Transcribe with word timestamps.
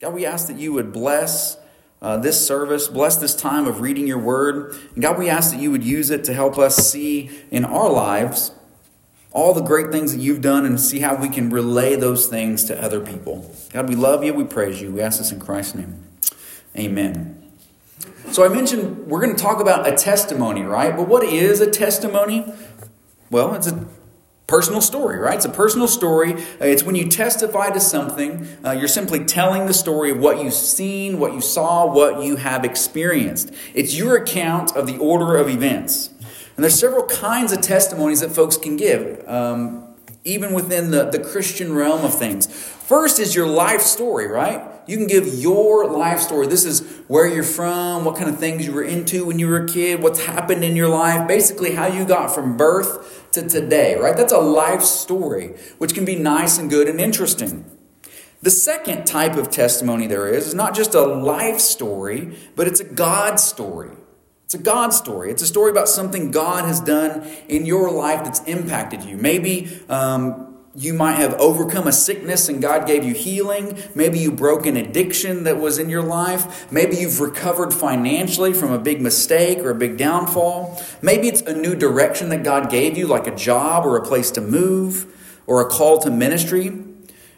God, 0.00 0.14
we 0.14 0.24
ask 0.24 0.46
that 0.46 0.56
you 0.56 0.72
would 0.72 0.92
bless 0.92 1.58
uh, 2.00 2.16
this 2.16 2.46
service, 2.46 2.88
bless 2.88 3.16
this 3.16 3.34
time 3.34 3.66
of 3.66 3.82
reading 3.82 4.06
your 4.06 4.18
word. 4.18 4.74
And 4.94 5.02
God, 5.02 5.18
we 5.18 5.28
ask 5.28 5.52
that 5.52 5.60
you 5.60 5.70
would 5.70 5.84
use 5.84 6.08
it 6.08 6.24
to 6.24 6.32
help 6.32 6.56
us 6.56 6.76
see 6.90 7.30
in 7.50 7.66
our 7.66 7.90
lives 7.90 8.52
all 9.32 9.52
the 9.52 9.60
great 9.60 9.92
things 9.92 10.14
that 10.14 10.22
you've 10.22 10.40
done 10.40 10.64
and 10.64 10.80
see 10.80 11.00
how 11.00 11.16
we 11.16 11.28
can 11.28 11.50
relay 11.50 11.96
those 11.96 12.28
things 12.28 12.64
to 12.64 12.82
other 12.82 12.98
people. 12.98 13.54
God, 13.74 13.90
we 13.90 13.94
love 13.94 14.24
you. 14.24 14.32
We 14.32 14.44
praise 14.44 14.80
you. 14.80 14.90
We 14.90 15.02
ask 15.02 15.18
this 15.18 15.32
in 15.32 15.38
Christ's 15.38 15.74
name. 15.74 16.02
Amen. 16.78 17.52
So 18.30 18.42
I 18.42 18.48
mentioned 18.48 19.06
we're 19.06 19.20
going 19.20 19.36
to 19.36 19.42
talk 19.42 19.60
about 19.60 19.86
a 19.86 19.94
testimony, 19.94 20.62
right? 20.62 20.96
But 20.96 21.08
what 21.08 21.24
is 21.24 21.60
a 21.60 21.70
testimony? 21.70 22.50
Well, 23.30 23.52
it's 23.54 23.66
a 23.66 23.86
personal 24.50 24.80
story, 24.80 25.16
right? 25.16 25.36
It's 25.36 25.44
a 25.44 25.48
personal 25.48 25.86
story. 25.86 26.34
Uh, 26.34 26.66
it's 26.66 26.82
when 26.82 26.96
you 26.96 27.08
testify 27.08 27.70
to 27.70 27.78
something, 27.78 28.48
uh, 28.64 28.72
you're 28.72 28.88
simply 28.88 29.24
telling 29.24 29.66
the 29.66 29.72
story 29.72 30.10
of 30.10 30.18
what 30.18 30.42
you've 30.42 30.52
seen, 30.52 31.20
what 31.20 31.32
you 31.32 31.40
saw, 31.40 31.86
what 31.86 32.24
you 32.24 32.34
have 32.34 32.64
experienced. 32.64 33.52
It's 33.74 33.96
your 33.96 34.16
account 34.16 34.76
of 34.76 34.88
the 34.88 34.98
order 34.98 35.36
of 35.36 35.48
events. 35.48 36.10
And 36.56 36.64
there's 36.64 36.78
several 36.78 37.06
kinds 37.06 37.52
of 37.52 37.60
testimonies 37.60 38.20
that 38.20 38.32
folks 38.32 38.56
can 38.56 38.76
give, 38.76 39.22
um, 39.28 39.89
even 40.24 40.52
within 40.52 40.90
the, 40.90 41.04
the 41.04 41.18
Christian 41.18 41.72
realm 41.72 42.04
of 42.04 42.14
things. 42.14 42.46
First 42.46 43.18
is 43.18 43.34
your 43.34 43.46
life 43.46 43.80
story, 43.80 44.26
right? 44.26 44.62
You 44.86 44.96
can 44.96 45.06
give 45.06 45.26
your 45.26 45.86
life 45.86 46.20
story. 46.20 46.46
This 46.46 46.64
is 46.64 46.80
where 47.06 47.26
you're 47.26 47.42
from, 47.42 48.04
what 48.04 48.16
kind 48.16 48.28
of 48.28 48.38
things 48.38 48.66
you 48.66 48.72
were 48.72 48.82
into 48.82 49.24
when 49.24 49.38
you 49.38 49.46
were 49.46 49.64
a 49.64 49.68
kid, 49.68 50.02
what's 50.02 50.24
happened 50.24 50.64
in 50.64 50.74
your 50.74 50.88
life, 50.88 51.28
basically 51.28 51.74
how 51.74 51.86
you 51.86 52.04
got 52.04 52.34
from 52.34 52.56
birth 52.56 53.30
to 53.32 53.48
today, 53.48 53.96
right? 53.96 54.16
That's 54.16 54.32
a 54.32 54.38
life 54.38 54.82
story, 54.82 55.54
which 55.78 55.94
can 55.94 56.04
be 56.04 56.16
nice 56.16 56.58
and 56.58 56.68
good 56.68 56.88
and 56.88 57.00
interesting. 57.00 57.64
The 58.42 58.50
second 58.50 59.06
type 59.06 59.36
of 59.36 59.50
testimony 59.50 60.06
there 60.06 60.28
is 60.28 60.48
is 60.48 60.54
not 60.54 60.74
just 60.74 60.94
a 60.94 61.02
life 61.02 61.60
story, 61.60 62.36
but 62.56 62.66
it's 62.66 62.80
a 62.80 62.84
God 62.84 63.38
story. 63.38 63.90
It's 64.50 64.56
a 64.56 64.64
God 64.64 64.92
story. 64.92 65.30
It's 65.30 65.42
a 65.42 65.46
story 65.46 65.70
about 65.70 65.88
something 65.88 66.32
God 66.32 66.64
has 66.64 66.80
done 66.80 67.24
in 67.46 67.66
your 67.66 67.88
life 67.88 68.24
that's 68.24 68.42
impacted 68.46 69.04
you. 69.04 69.16
Maybe 69.16 69.80
um, 69.88 70.58
you 70.74 70.92
might 70.92 71.18
have 71.18 71.34
overcome 71.34 71.86
a 71.86 71.92
sickness 71.92 72.48
and 72.48 72.60
God 72.60 72.84
gave 72.84 73.04
you 73.04 73.14
healing. 73.14 73.78
Maybe 73.94 74.18
you 74.18 74.32
broke 74.32 74.66
an 74.66 74.76
addiction 74.76 75.44
that 75.44 75.58
was 75.58 75.78
in 75.78 75.88
your 75.88 76.02
life. 76.02 76.72
Maybe 76.72 76.96
you've 76.96 77.20
recovered 77.20 77.72
financially 77.72 78.52
from 78.52 78.72
a 78.72 78.78
big 78.80 79.00
mistake 79.00 79.58
or 79.60 79.70
a 79.70 79.74
big 79.76 79.96
downfall. 79.96 80.82
Maybe 81.00 81.28
it's 81.28 81.42
a 81.42 81.54
new 81.54 81.76
direction 81.76 82.28
that 82.30 82.42
God 82.42 82.68
gave 82.70 82.98
you, 82.98 83.06
like 83.06 83.28
a 83.28 83.36
job 83.36 83.86
or 83.86 83.96
a 83.96 84.04
place 84.04 84.32
to 84.32 84.40
move 84.40 85.06
or 85.46 85.60
a 85.60 85.66
call 85.66 86.00
to 86.00 86.10
ministry. 86.10 86.76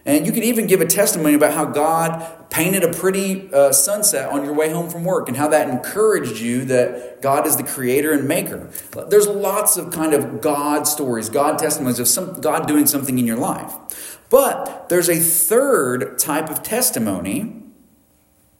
And 0.05 0.27
you 0.27 0.33
can 0.33 0.42
even 0.42 0.67
give 0.67 0.81
a 0.81 0.86
testimony 0.86 1.34
about 1.34 1.55
how 1.55 1.64
God 1.64 2.50
painted 2.50 2.83
a 2.83 2.92
pretty 2.92 3.53
uh, 3.53 3.72
sunset 3.72 4.28
on 4.28 4.45
your 4.45 4.53
way 4.53 4.70
home 4.70 4.91
from 4.91 5.05
work 5.05 5.28
and 5.28 5.36
how 5.36 5.48
that 5.48 5.70
encouraged 5.70 6.39
you 6.39 6.64
that 6.67 7.22
God 7.22 7.47
is 7.47 7.56
the 7.56 7.62
creator 7.62 8.12
and 8.12 8.27
maker. 8.27 8.69
There's 9.08 9.28
lots 9.28 9.77
of 9.77 9.92
kind 9.92 10.12
of 10.12 10.41
God 10.41 10.89
stories, 10.89 11.28
God 11.28 11.58
testimonies 11.58 12.00
of 12.00 12.08
some, 12.08 12.41
God 12.41 12.67
doing 12.67 12.86
something 12.86 13.19
in 13.19 13.27
your 13.27 13.39
life. 13.39 14.19
But 14.28 14.89
there's 14.89 15.08
a 15.08 15.17
third 15.17 16.19
type 16.19 16.50
of 16.50 16.62
testimony 16.62 17.62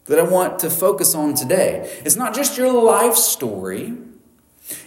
that 0.05 0.19
I 0.19 0.23
want 0.23 0.59
to 0.61 0.71
focus 0.71 1.15
on 1.15 1.35
today. 1.35 2.01
It's 2.05 2.17
not 2.17 2.35
just 2.35 2.57
your 2.57 2.73
life 2.73 3.15
story, 3.15 3.95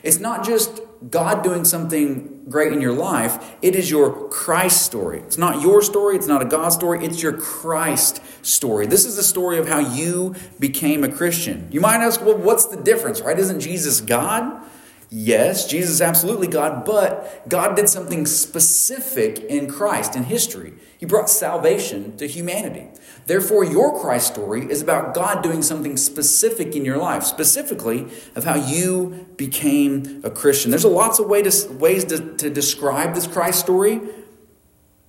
it's 0.04 0.20
not 0.20 0.46
just 0.46 0.80
God 1.10 1.44
doing 1.44 1.66
something 1.66 2.35
great 2.48 2.72
in 2.72 2.82
your 2.82 2.94
life, 2.94 3.56
it 3.62 3.76
is 3.76 3.90
your 3.90 4.30
Christ 4.30 4.84
story. 4.84 5.20
It's 5.20 5.38
not 5.38 5.62
your 5.62 5.82
story, 5.82 6.16
it's 6.16 6.28
not 6.28 6.42
a 6.42 6.46
God 6.46 6.70
story, 6.70 7.04
it's 7.04 7.22
your 7.22 7.34
Christ 7.34 8.22
story. 8.46 8.86
This 8.86 9.06
is 9.06 9.16
the 9.16 9.24
story 9.24 9.58
of 9.58 9.68
how 9.68 9.80
you 9.80 10.36
became 10.60 11.04
a 11.04 11.12
Christian. 11.12 11.68
You 11.72 11.82
might 11.82 12.02
ask, 12.02 12.22
well, 12.22 12.38
what's 12.38 12.68
the 12.68 12.78
difference, 12.78 13.22
right? 13.22 13.38
Isn't 13.38 13.60
Jesus 13.60 14.02
God? 14.02 14.62
Yes, 15.10 15.68
Jesus 15.68 15.92
is 15.92 16.02
absolutely 16.02 16.48
God, 16.48 16.84
but 16.84 17.48
God 17.48 17.76
did 17.76 17.88
something 17.88 18.26
specific 18.26 19.40
in 19.40 19.70
Christ 19.70 20.16
in 20.16 20.24
history. 20.24 20.74
He 20.98 21.06
brought 21.06 21.30
salvation 21.30 22.18
to 22.18 22.28
humanity. 22.28 22.88
Therefore, 23.28 23.64
your 23.64 24.00
Christ 24.00 24.28
story 24.28 24.70
is 24.70 24.82
about 24.82 25.14
God 25.14 25.44
doing 25.44 25.62
something 25.62 25.98
specific 25.98 26.76
in 26.76 26.86
your 26.86 26.98
life, 26.98 27.24
specifically 27.24 28.08
of 28.36 28.44
how 28.44 28.56
you 28.56 29.28
became 29.38 30.22
a 30.24 30.30
Christian. 30.30 30.72
There's 30.72 30.84
a 30.84 30.90
lots 30.90 31.20
of 31.20 31.28
way 31.28 31.44
to, 31.44 31.74
ways 31.74 32.06
to, 32.06 32.36
to 32.38 32.50
describe 32.50 33.14
this 33.14 33.28
Christ 33.28 33.60
story. 33.60 34.02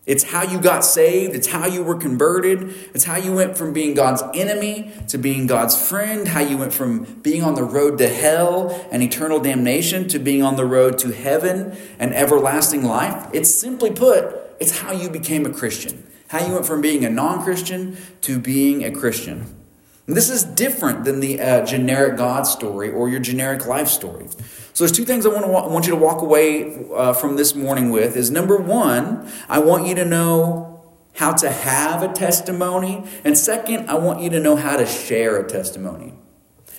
It's 0.07 0.23
how 0.23 0.45
you 0.45 0.61
got 0.61 0.85
saved. 0.85 1.35
It's 1.35 1.49
how 1.49 1.67
you 1.67 1.83
were 1.83 1.97
converted. 1.97 2.73
It's 2.95 3.05
how 3.05 3.17
you 3.17 3.35
went 3.35 3.59
from 3.59 3.73
being 3.73 3.95
God's 3.95 4.23
enemy 4.35 4.93
to 5.09 5.19
being 5.19 5.49
God's 5.49 5.89
friend. 5.89 6.29
How 6.29 6.41
you 6.41 6.57
went 6.57 6.73
from 6.73 7.03
being 7.23 7.43
on 7.43 7.57
the 7.57 7.65
road 7.65 7.99
to 7.99 8.09
hell 8.09 8.87
and 8.93 9.03
eternal 9.03 9.41
damnation 9.41 10.07
to 10.09 10.21
being 10.21 10.45
on 10.45 10.55
the 10.55 10.65
road 10.65 10.97
to 10.99 11.11
heaven 11.11 11.77
and 11.99 12.15
everlasting 12.15 12.85
life. 12.85 13.29
It's 13.33 13.53
simply 13.53 13.91
put, 13.91 14.33
it's 14.61 14.79
how 14.79 14.93
you 14.93 15.11
became 15.11 15.45
a 15.45 15.53
Christian. 15.53 16.07
How 16.29 16.47
you 16.47 16.55
went 16.55 16.67
from 16.67 16.81
being 16.81 17.05
a 17.05 17.11
non 17.11 17.43
Christian 17.43 17.97
to 18.23 18.39
being 18.39 18.85
a 18.85 18.93
Christian. 18.93 19.66
This 20.07 20.31
is 20.31 20.45
different 20.45 21.05
than 21.05 21.19
the 21.19 21.41
uh, 21.41 21.67
generic 21.67 22.17
God 22.17 22.45
story 22.45 22.91
or 22.91 23.09
your 23.09 23.19
generic 23.19 23.67
life 23.67 23.89
story. 23.89 24.27
So 24.73 24.85
there's 24.85 24.93
two 24.93 25.05
things 25.05 25.27
I 25.27 25.31
want, 25.31 25.45
to, 25.45 25.51
I 25.51 25.67
want 25.67 25.87
you 25.87 25.93
to 25.93 25.99
walk 25.99 26.23
away 26.23 26.87
uh, 26.95 27.13
from 27.13 27.37
this 27.37 27.57
morning 27.57 27.91
with. 27.91 28.17
Is 28.17 28.31
number 28.31 28.57
one, 28.57 29.29
I 29.49 29.59
want 29.59 29.87
you 29.87 29.97
to 29.97 30.05
know 30.05 30.85
how 31.15 31.33
to 31.33 31.51
have 31.51 32.03
a 32.03 32.13
testimony, 32.13 33.05
and 33.25 33.37
second, 33.37 33.89
I 33.89 33.95
want 33.95 34.21
you 34.21 34.31
to 34.31 34.39
know 34.39 34.55
how 34.55 34.77
to 34.77 34.87
share 34.87 35.41
a 35.41 35.49
testimony. 35.49 36.13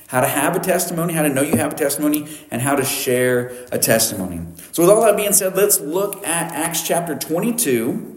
How 0.08 0.22
to 0.22 0.28
have 0.28 0.56
a 0.56 0.60
testimony, 0.60 1.14
how 1.14 1.24
to 1.24 1.30
know 1.30 1.42
you 1.42 1.58
have 1.58 1.74
a 1.74 1.76
testimony, 1.76 2.30
and 2.50 2.62
how 2.62 2.76
to 2.76 2.86
share 2.86 3.52
a 3.72 3.80
testimony. 3.80 4.46
So, 4.72 4.84
with 4.84 4.90
all 4.90 5.02
that 5.02 5.18
being 5.18 5.34
said, 5.34 5.56
let's 5.56 5.82
look 5.82 6.26
at 6.26 6.52
Acts 6.54 6.88
chapter 6.88 7.16
22. 7.16 8.17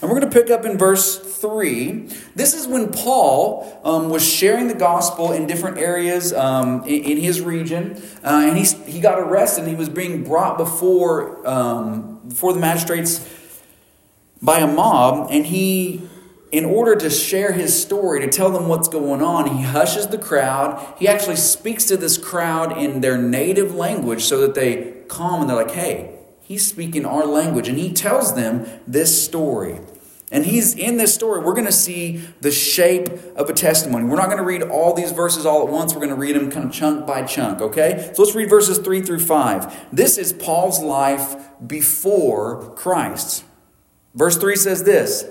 And 0.00 0.10
we're 0.10 0.18
going 0.18 0.30
to 0.30 0.40
pick 0.40 0.50
up 0.50 0.64
in 0.64 0.78
verse 0.78 1.18
3. 1.18 2.08
This 2.34 2.54
is 2.54 2.66
when 2.66 2.90
Paul 2.90 3.80
um, 3.84 4.08
was 4.08 4.26
sharing 4.26 4.68
the 4.68 4.74
gospel 4.74 5.32
in 5.32 5.46
different 5.46 5.78
areas 5.78 6.32
um, 6.32 6.84
in, 6.84 7.04
in, 7.04 7.16
his 7.18 7.40
region. 7.40 8.02
Uh, 8.24 8.44
and 8.46 8.56
he, 8.56 8.64
he 8.90 9.00
got 9.00 9.18
arrested 9.18 9.62
and 9.64 9.70
he 9.70 9.76
was 9.76 9.90
being 9.90 10.24
brought 10.24 10.56
before, 10.56 11.46
um, 11.46 12.20
before 12.28 12.54
the 12.54 12.60
magistrates 12.60 13.28
by 14.40 14.60
a 14.60 14.66
mob. 14.66 15.28
And 15.30 15.44
he, 15.44 16.08
in 16.50 16.64
order 16.64 16.96
to 16.96 17.10
share 17.10 17.52
his 17.52 17.80
story, 17.80 18.20
to 18.20 18.28
tell 18.28 18.50
them 18.50 18.68
what's 18.68 18.88
going 18.88 19.22
on, 19.22 19.54
he 19.56 19.62
hushes 19.62 20.06
the 20.08 20.18
crowd. 20.18 20.94
He 20.98 21.08
actually 21.08 21.36
speaks 21.36 21.84
to 21.86 21.98
this 21.98 22.16
crowd 22.16 22.78
in 22.78 23.02
their 23.02 23.18
native 23.18 23.74
language 23.74 24.24
so 24.24 24.40
that 24.40 24.54
they 24.54 24.94
calm 25.08 25.42
and 25.42 25.50
they're 25.50 25.56
like, 25.56 25.72
hey, 25.72 26.19
he's 26.50 26.66
speaking 26.66 27.06
our 27.06 27.24
language. 27.26 27.68
And 27.68 27.78
he 27.78 27.92
tells 27.92 28.34
them 28.34 28.66
this 28.84 29.24
story. 29.24 29.78
And 30.32 30.44
he's 30.44 30.74
in 30.74 30.96
this 30.96 31.14
story, 31.14 31.44
we're 31.44 31.54
going 31.54 31.66
to 31.66 31.72
see 31.72 32.24
the 32.40 32.50
shape 32.50 33.08
of 33.36 33.48
a 33.48 33.52
testimony. 33.52 34.04
We're 34.04 34.16
not 34.16 34.26
going 34.26 34.38
to 34.38 34.44
read 34.44 34.62
all 34.62 34.92
these 34.92 35.12
verses 35.12 35.46
all 35.46 35.64
at 35.64 35.72
once. 35.72 35.94
We're 35.94 36.00
going 36.00 36.10
to 36.10 36.16
read 36.16 36.34
them 36.34 36.50
kind 36.50 36.66
of 36.66 36.72
chunk 36.72 37.06
by 37.06 37.22
chunk, 37.22 37.60
okay? 37.60 38.10
So 38.14 38.22
let's 38.22 38.34
read 38.34 38.50
verses 38.50 38.78
3 38.78 39.00
through 39.02 39.20
5. 39.20 39.94
This 39.94 40.18
is 40.18 40.32
Paul's 40.32 40.80
life 40.80 41.36
before 41.64 42.74
Christ. 42.74 43.44
Verse 44.16 44.36
3 44.36 44.56
says 44.56 44.82
this 44.82 45.24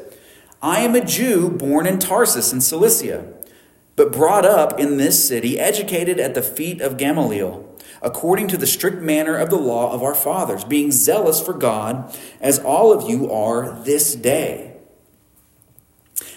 I 0.62 0.80
am 0.80 0.96
a 0.96 1.04
Jew 1.04 1.50
born 1.50 1.86
in 1.86 2.00
Tarsus 2.00 2.54
in 2.54 2.62
Cilicia, 2.62 3.28
but 3.98 4.14
brought 4.14 4.46
up 4.46 4.80
in 4.80 4.96
this 4.96 5.28
city, 5.28 5.60
educated 5.60 6.18
at 6.18 6.34
the 6.34 6.42
feet 6.42 6.80
of 6.80 6.96
Gamaliel 6.96 7.69
according 8.02 8.48
to 8.50 8.58
the 8.58 8.68
strict 8.68 9.02
manner 9.02 9.36
of 9.36 9.50
the 9.50 9.58
law 9.58 9.92
of 9.94 10.04
our 10.04 10.16
fathers, 10.16 10.64
being 10.64 10.92
zealous 10.92 11.42
for 11.42 11.54
God, 11.54 12.16
as 12.42 12.60
all 12.60 12.92
of 12.92 13.10
you 13.10 13.32
are 13.32 13.82
this 13.84 14.16
day. 14.16 14.78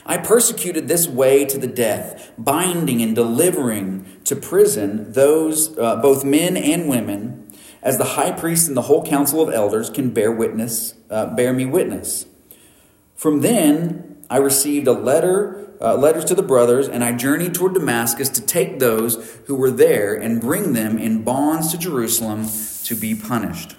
I 0.05 0.19
persecuted 0.19 0.89
this 0.89 1.07
way 1.07 1.45
to 1.45 1.59
the 1.59 1.69
death, 1.69 2.33
binding 2.37 3.01
and 3.03 3.15
delivering 3.15 4.05
to 4.25 4.35
prison 4.35 5.13
those, 5.13 5.77
uh, 5.79 5.97
both 5.97 6.25
men 6.25 6.57
and 6.57 6.89
women, 6.89 7.53
as 7.83 7.99
the 7.99 8.05
high 8.05 8.33
priest 8.33 8.69
and 8.69 8.77
the 8.77 8.83
whole 8.83 9.05
council 9.05 9.41
of 9.41 9.53
elders 9.53 9.91
can 9.91 10.11
bear 10.11 10.33
witness, 10.33 10.95
uh, 11.11 11.27
bear 11.27 11.53
me 11.53 11.67
witness. 11.67 12.27
From 13.15 13.41
then 13.41 14.25
I 14.29 14.39
received 14.39 14.89
a 14.89 14.93
letter, 14.93 15.62
uh, 15.83 15.97
letters 15.97 16.25
to 16.27 16.35
the 16.35 16.43
brothers, 16.43 16.89
and 16.89 17.03
I 17.03 17.13
journeyed 17.13 17.55
toward 17.55 17.75
Damascus 17.75 18.29
to 18.31 18.41
take 18.41 18.79
those 18.79 19.41
who 19.47 19.57
were 19.57 19.71
there 19.71 20.15
and 20.15 20.41
bring 20.41 20.73
them 20.73 20.97
in 20.97 21.25
bonds 21.25 21.73
to 21.73 21.79
Jerusalem 21.79 22.49
to 22.85 22.95
be 22.95 23.15
punished. 23.15 23.75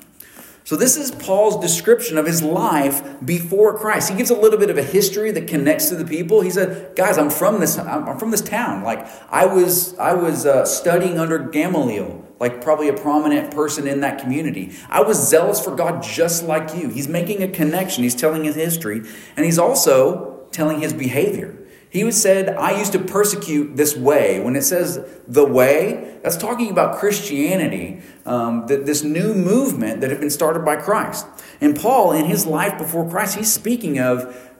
So, 0.65 0.77
this 0.77 0.95
is 0.95 1.11
Paul's 1.11 1.59
description 1.59 2.17
of 2.17 2.25
his 2.25 2.41
life 2.41 3.03
before 3.25 3.77
Christ. 3.77 4.09
He 4.09 4.15
gives 4.15 4.29
a 4.29 4.35
little 4.35 4.57
bit 4.57 4.69
of 4.69 4.77
a 4.77 4.83
history 4.83 5.29
that 5.31 5.45
connects 5.45 5.89
to 5.89 5.95
the 5.95 6.05
people. 6.05 6.39
He 6.39 6.49
said, 6.49 6.95
"Guys, 6.95 7.17
I'm 7.17 7.29
from 7.29 7.59
this. 7.59 7.77
I'm 7.77 8.17
from 8.17 8.31
this 8.31 8.41
town. 8.41 8.81
Like 8.83 9.05
I 9.29 9.45
was, 9.45 9.97
I 9.97 10.13
was 10.13 10.45
uh, 10.45 10.65
studying 10.65 11.19
under 11.19 11.37
Gamaliel, 11.37 12.25
like 12.39 12.61
probably 12.61 12.87
a 12.87 12.93
prominent 12.93 13.53
person 13.53 13.87
in 13.87 13.99
that 14.01 14.19
community. 14.19 14.71
I 14.89 15.01
was 15.01 15.29
zealous 15.29 15.61
for 15.61 15.75
God, 15.75 16.01
just 16.01 16.45
like 16.45 16.73
you." 16.73 16.87
He's 16.87 17.09
making 17.09 17.43
a 17.43 17.49
connection. 17.49 18.03
He's 18.03 18.15
telling 18.15 18.45
his 18.45 18.55
history, 18.55 19.01
and 19.35 19.45
he's 19.45 19.59
also 19.59 20.47
telling 20.51 20.79
his 20.79 20.93
behavior. 20.93 21.62
He 21.93 22.09
said, 22.11 22.49
I 22.49 22.75
used 22.79 22.93
to 22.93 22.99
persecute 22.99 23.77
this 23.77 23.95
way. 23.95 24.39
When 24.39 24.55
it 24.55 24.63
says 24.63 24.99
the 25.27 25.45
way, 25.45 26.17
that's 26.23 26.35
talking 26.35 26.71
about 26.71 26.97
Christianity, 26.97 28.01
um, 28.25 28.65
that 28.65 28.87
this 28.87 29.03
new 29.03 29.35
movement 29.35 30.01
that 30.01 30.09
had 30.09 30.19
been 30.19 30.31
started 30.31 30.65
by 30.65 30.77
Christ. 30.77 31.27
And 31.61 31.79
Paul, 31.79 32.11
in 32.11 32.25
his 32.25 32.47
life 32.47 32.79
before 32.79 33.07
Christ, 33.07 33.35
he's 33.35 33.53
speaking 33.53 33.99
of 33.99 34.51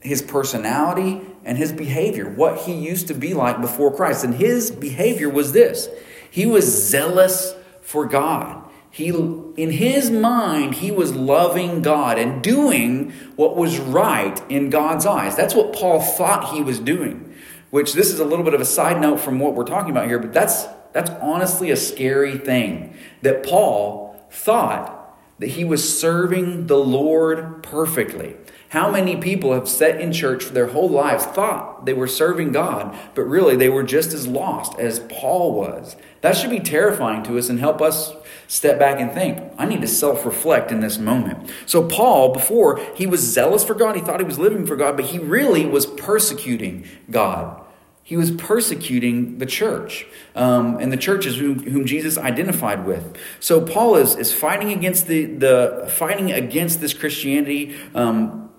his 0.00 0.22
personality 0.22 1.20
and 1.44 1.56
his 1.56 1.72
behavior, 1.72 2.28
what 2.28 2.62
he 2.62 2.72
used 2.74 3.06
to 3.06 3.14
be 3.14 3.32
like 3.32 3.60
before 3.60 3.94
Christ. 3.94 4.24
And 4.24 4.34
his 4.34 4.72
behavior 4.72 5.30
was 5.30 5.52
this 5.52 5.88
he 6.32 6.46
was 6.46 6.64
zealous 6.88 7.54
for 7.80 8.06
God. 8.06 8.68
He, 8.92 9.08
in 9.08 9.70
his 9.70 10.10
mind, 10.10 10.74
he 10.74 10.90
was 10.90 11.14
loving 11.14 11.80
God 11.80 12.18
and 12.18 12.42
doing 12.42 13.10
what 13.36 13.56
was 13.56 13.78
right 13.78 14.38
in 14.50 14.68
God's 14.68 15.06
eyes. 15.06 15.34
That's 15.34 15.54
what 15.54 15.72
Paul 15.72 16.00
thought 16.00 16.52
he 16.52 16.62
was 16.62 16.78
doing. 16.78 17.34
Which 17.70 17.94
this 17.94 18.12
is 18.12 18.20
a 18.20 18.24
little 18.26 18.44
bit 18.44 18.52
of 18.52 18.60
a 18.60 18.66
side 18.66 19.00
note 19.00 19.18
from 19.18 19.38
what 19.40 19.54
we're 19.54 19.64
talking 19.64 19.90
about 19.90 20.08
here, 20.08 20.18
but 20.18 20.34
that's 20.34 20.66
that's 20.92 21.08
honestly 21.22 21.70
a 21.70 21.76
scary 21.76 22.36
thing 22.36 22.94
that 23.22 23.42
Paul 23.42 24.14
thought 24.30 24.98
that 25.38 25.48
he 25.48 25.64
was 25.64 25.98
serving 25.98 26.66
the 26.66 26.76
Lord 26.76 27.62
perfectly. 27.62 28.36
How 28.68 28.90
many 28.90 29.16
people 29.16 29.54
have 29.54 29.68
sat 29.68 30.00
in 30.00 30.12
church 30.12 30.44
for 30.44 30.52
their 30.52 30.68
whole 30.68 30.88
lives, 30.88 31.24
thought 31.24 31.84
they 31.84 31.94
were 31.94 32.06
serving 32.06 32.52
God, 32.52 32.96
but 33.14 33.22
really 33.22 33.56
they 33.56 33.68
were 33.68 33.82
just 33.82 34.12
as 34.12 34.26
lost 34.26 34.78
as 34.78 35.00
Paul 35.10 35.54
was? 35.54 35.96
That 36.20 36.36
should 36.36 36.50
be 36.50 36.60
terrifying 36.60 37.22
to 37.24 37.38
us 37.38 37.48
and 37.48 37.58
help 37.58 37.80
us 37.80 38.12
step 38.52 38.78
back 38.78 39.00
and 39.00 39.10
think, 39.10 39.42
I 39.56 39.64
need 39.64 39.80
to 39.80 39.88
self 39.88 40.26
reflect 40.26 40.70
in 40.70 40.80
this 40.80 40.98
moment. 40.98 41.50
So, 41.64 41.88
Paul, 41.88 42.34
before 42.34 42.78
he 42.94 43.06
was 43.06 43.20
zealous 43.20 43.64
for 43.64 43.72
God, 43.72 43.96
he 43.96 44.02
thought 44.02 44.20
he 44.20 44.26
was 44.26 44.38
living 44.38 44.66
for 44.66 44.76
God, 44.76 44.94
but 44.94 45.06
he 45.06 45.18
really 45.18 45.64
was 45.64 45.86
persecuting 45.86 46.86
God. 47.10 47.58
He 48.02 48.14
was 48.14 48.30
persecuting 48.30 49.38
the 49.38 49.46
church 49.46 50.06
um, 50.34 50.76
and 50.78 50.92
the 50.92 50.98
churches 50.98 51.38
whom, 51.38 51.62
whom, 51.62 51.86
Jesus 51.86 52.18
identified 52.18 52.84
with. 52.84 53.16
So 53.40 53.64
Paul 53.64 53.96
is, 53.96 54.16
is 54.16 54.34
fighting 54.34 54.70
against 54.70 55.06
the, 55.06 55.24
the 55.24 55.90
fighting 55.90 56.30
against 56.30 56.82
this 56.82 56.92
Christianity, 56.92 57.74
um, 57.94 58.50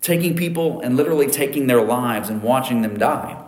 taking 0.00 0.34
people 0.34 0.80
and 0.80 0.96
literally 0.96 1.26
taking 1.26 1.66
their 1.66 1.82
lives 1.82 2.30
and 2.30 2.42
watching 2.42 2.80
them 2.80 2.96
die. 2.96 3.39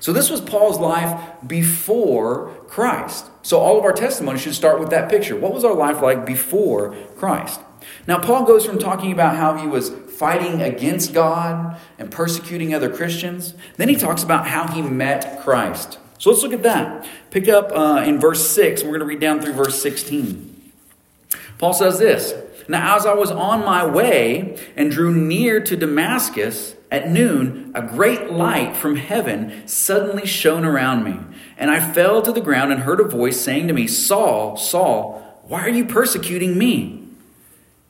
So 0.00 0.14
this 0.14 0.30
was 0.30 0.40
Paul's 0.40 0.78
life 0.78 1.20
before 1.46 2.52
Christ. 2.66 3.26
So 3.42 3.58
all 3.60 3.78
of 3.78 3.84
our 3.84 3.92
testimony 3.92 4.38
should 4.38 4.54
start 4.54 4.80
with 4.80 4.90
that 4.90 5.10
picture. 5.10 5.36
What 5.36 5.52
was 5.52 5.64
our 5.64 5.74
life 5.74 6.00
like 6.00 6.24
before 6.24 6.94
Christ? 7.16 7.60
Now, 8.06 8.18
Paul 8.18 8.44
goes 8.44 8.64
from 8.64 8.78
talking 8.78 9.12
about 9.12 9.36
how 9.36 9.56
he 9.56 9.66
was 9.66 9.90
fighting 9.90 10.60
against 10.62 11.12
God 11.12 11.78
and 11.98 12.10
persecuting 12.10 12.74
other 12.74 12.90
Christians. 12.90 13.54
Then 13.76 13.88
he 13.88 13.96
talks 13.96 14.22
about 14.22 14.46
how 14.48 14.68
he 14.68 14.82
met 14.82 15.40
Christ. 15.40 15.98
So 16.18 16.30
let's 16.30 16.42
look 16.42 16.52
at 16.52 16.62
that. 16.62 17.06
Pick 17.30 17.48
up 17.48 17.70
uh, 17.72 18.02
in 18.06 18.20
verse 18.20 18.46
6, 18.50 18.82
and 18.82 18.90
we're 18.90 18.98
going 18.98 19.08
to 19.08 19.14
read 19.14 19.20
down 19.20 19.40
through 19.40 19.54
verse 19.54 19.80
16. 19.80 20.72
Paul 21.58 21.72
says 21.72 21.98
this 21.98 22.34
Now, 22.68 22.96
as 22.96 23.06
I 23.06 23.14
was 23.14 23.30
on 23.30 23.64
my 23.64 23.86
way 23.86 24.58
and 24.76 24.90
drew 24.90 25.14
near 25.14 25.60
to 25.60 25.76
Damascus 25.76 26.74
at 26.90 27.10
noon, 27.10 27.70
a 27.74 27.82
great 27.82 28.30
light 28.30 28.76
from 28.76 28.96
heaven 28.96 29.66
suddenly 29.66 30.26
shone 30.26 30.64
around 30.64 31.04
me. 31.04 31.20
And 31.56 31.70
I 31.70 31.92
fell 31.92 32.22
to 32.22 32.32
the 32.32 32.40
ground 32.40 32.72
and 32.72 32.82
heard 32.82 33.00
a 33.00 33.04
voice 33.04 33.40
saying 33.40 33.68
to 33.68 33.72
me, 33.72 33.86
Saul, 33.86 34.56
Saul, 34.56 35.40
why 35.44 35.60
are 35.60 35.68
you 35.68 35.84
persecuting 35.84 36.58
me? 36.58 37.08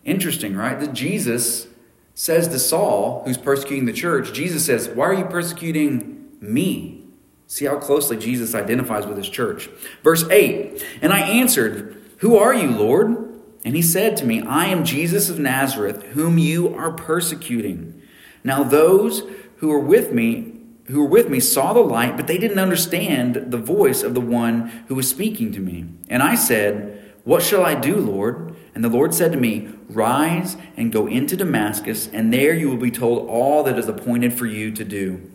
Interesting, 0.05 0.57
right? 0.57 0.79
That 0.79 0.93
Jesus 0.93 1.67
says 2.15 2.49
to 2.49 2.59
Saul, 2.59 3.23
who's 3.25 3.39
persecuting 3.39 3.87
the 3.87 3.93
church, 3.93 4.33
Jesus 4.33 4.67
says, 4.67 4.89
Why 4.89 5.07
are 5.07 5.15
you 5.15 5.25
persecuting 5.25 6.29
me? 6.41 7.05
See 7.47 7.65
how 7.65 7.79
closely 7.79 8.17
Jesus 8.17 8.55
identifies 8.55 9.07
with 9.07 9.17
his 9.17 9.29
church. 9.29 9.69
Verse 10.03 10.29
8 10.29 10.85
And 11.03 11.13
I 11.13 11.21
answered, 11.21 12.01
Who 12.19 12.37
are 12.37 12.55
you, 12.55 12.71
Lord? 12.71 13.29
And 13.65 13.77
he 13.77 13.83
said 13.83 14.17
to 14.19 14.25
me, 14.25 14.41
I 14.43 14.67
am 14.67 14.85
Jesus 14.85 15.29
of 15.29 15.39
Nazareth, 15.39 16.03
whom 16.13 16.39
you 16.39 16.75
are 16.75 16.91
persecuting. 16.91 18.00
Now 18.45 18.63
those 18.63 19.23
who 19.57 19.69
were 19.69 19.81
with 19.81 20.13
me, 20.13 20.53
who 20.87 21.01
were 21.01 21.09
with 21.09 21.29
me 21.29 21.41
saw 21.41 21.73
the 21.73 21.81
light, 21.81 22.17
but 22.17 22.27
they 22.27 22.39
didn't 22.39 22.59
understand 22.59 23.37
the 23.51 23.59
voice 23.59 24.03
of 24.03 24.15
the 24.15 24.21
one 24.21 24.69
who 24.89 24.95
was 24.95 25.09
speaking 25.09 25.53
to 25.53 25.61
me. 25.61 25.87
And 26.09 26.23
I 26.23 26.35
said, 26.35 27.15
What 27.25 27.43
shall 27.43 27.65
I 27.65 27.75
do, 27.75 27.97
Lord? 27.97 28.55
And 28.75 28.85
the 28.85 28.89
Lord 28.89 29.15
said 29.15 29.33
to 29.33 29.39
me, 29.39 29.69
Rise 29.89 30.57
and 30.77 30.93
go 30.93 31.07
into 31.07 31.37
Damascus, 31.37 32.09
and 32.13 32.33
there 32.33 32.55
you 32.55 32.69
will 32.69 32.77
be 32.77 32.91
told 32.91 33.29
all 33.29 33.63
that 33.65 33.79
is 33.79 33.89
appointed 33.89 34.33
for 34.33 34.47
you 34.47 34.71
to 34.73 34.85
do. 34.85 35.31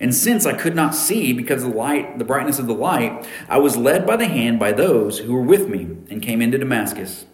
And 0.00 0.14
since 0.14 0.46
I 0.46 0.54
could 0.54 0.74
not 0.74 0.94
see 0.94 1.34
because 1.34 1.62
of 1.62 1.72
the 1.72 1.76
light, 1.76 2.18
the 2.18 2.24
brightness 2.24 2.58
of 2.58 2.66
the 2.66 2.74
light, 2.74 3.28
I 3.50 3.58
was 3.58 3.76
led 3.76 4.06
by 4.06 4.16
the 4.16 4.26
hand 4.26 4.58
by 4.58 4.72
those 4.72 5.18
who 5.18 5.34
were 5.34 5.42
with 5.42 5.68
me 5.68 5.82
and 6.10 6.22
came 6.22 6.40
into 6.40 6.56
Damascus. 6.56 7.26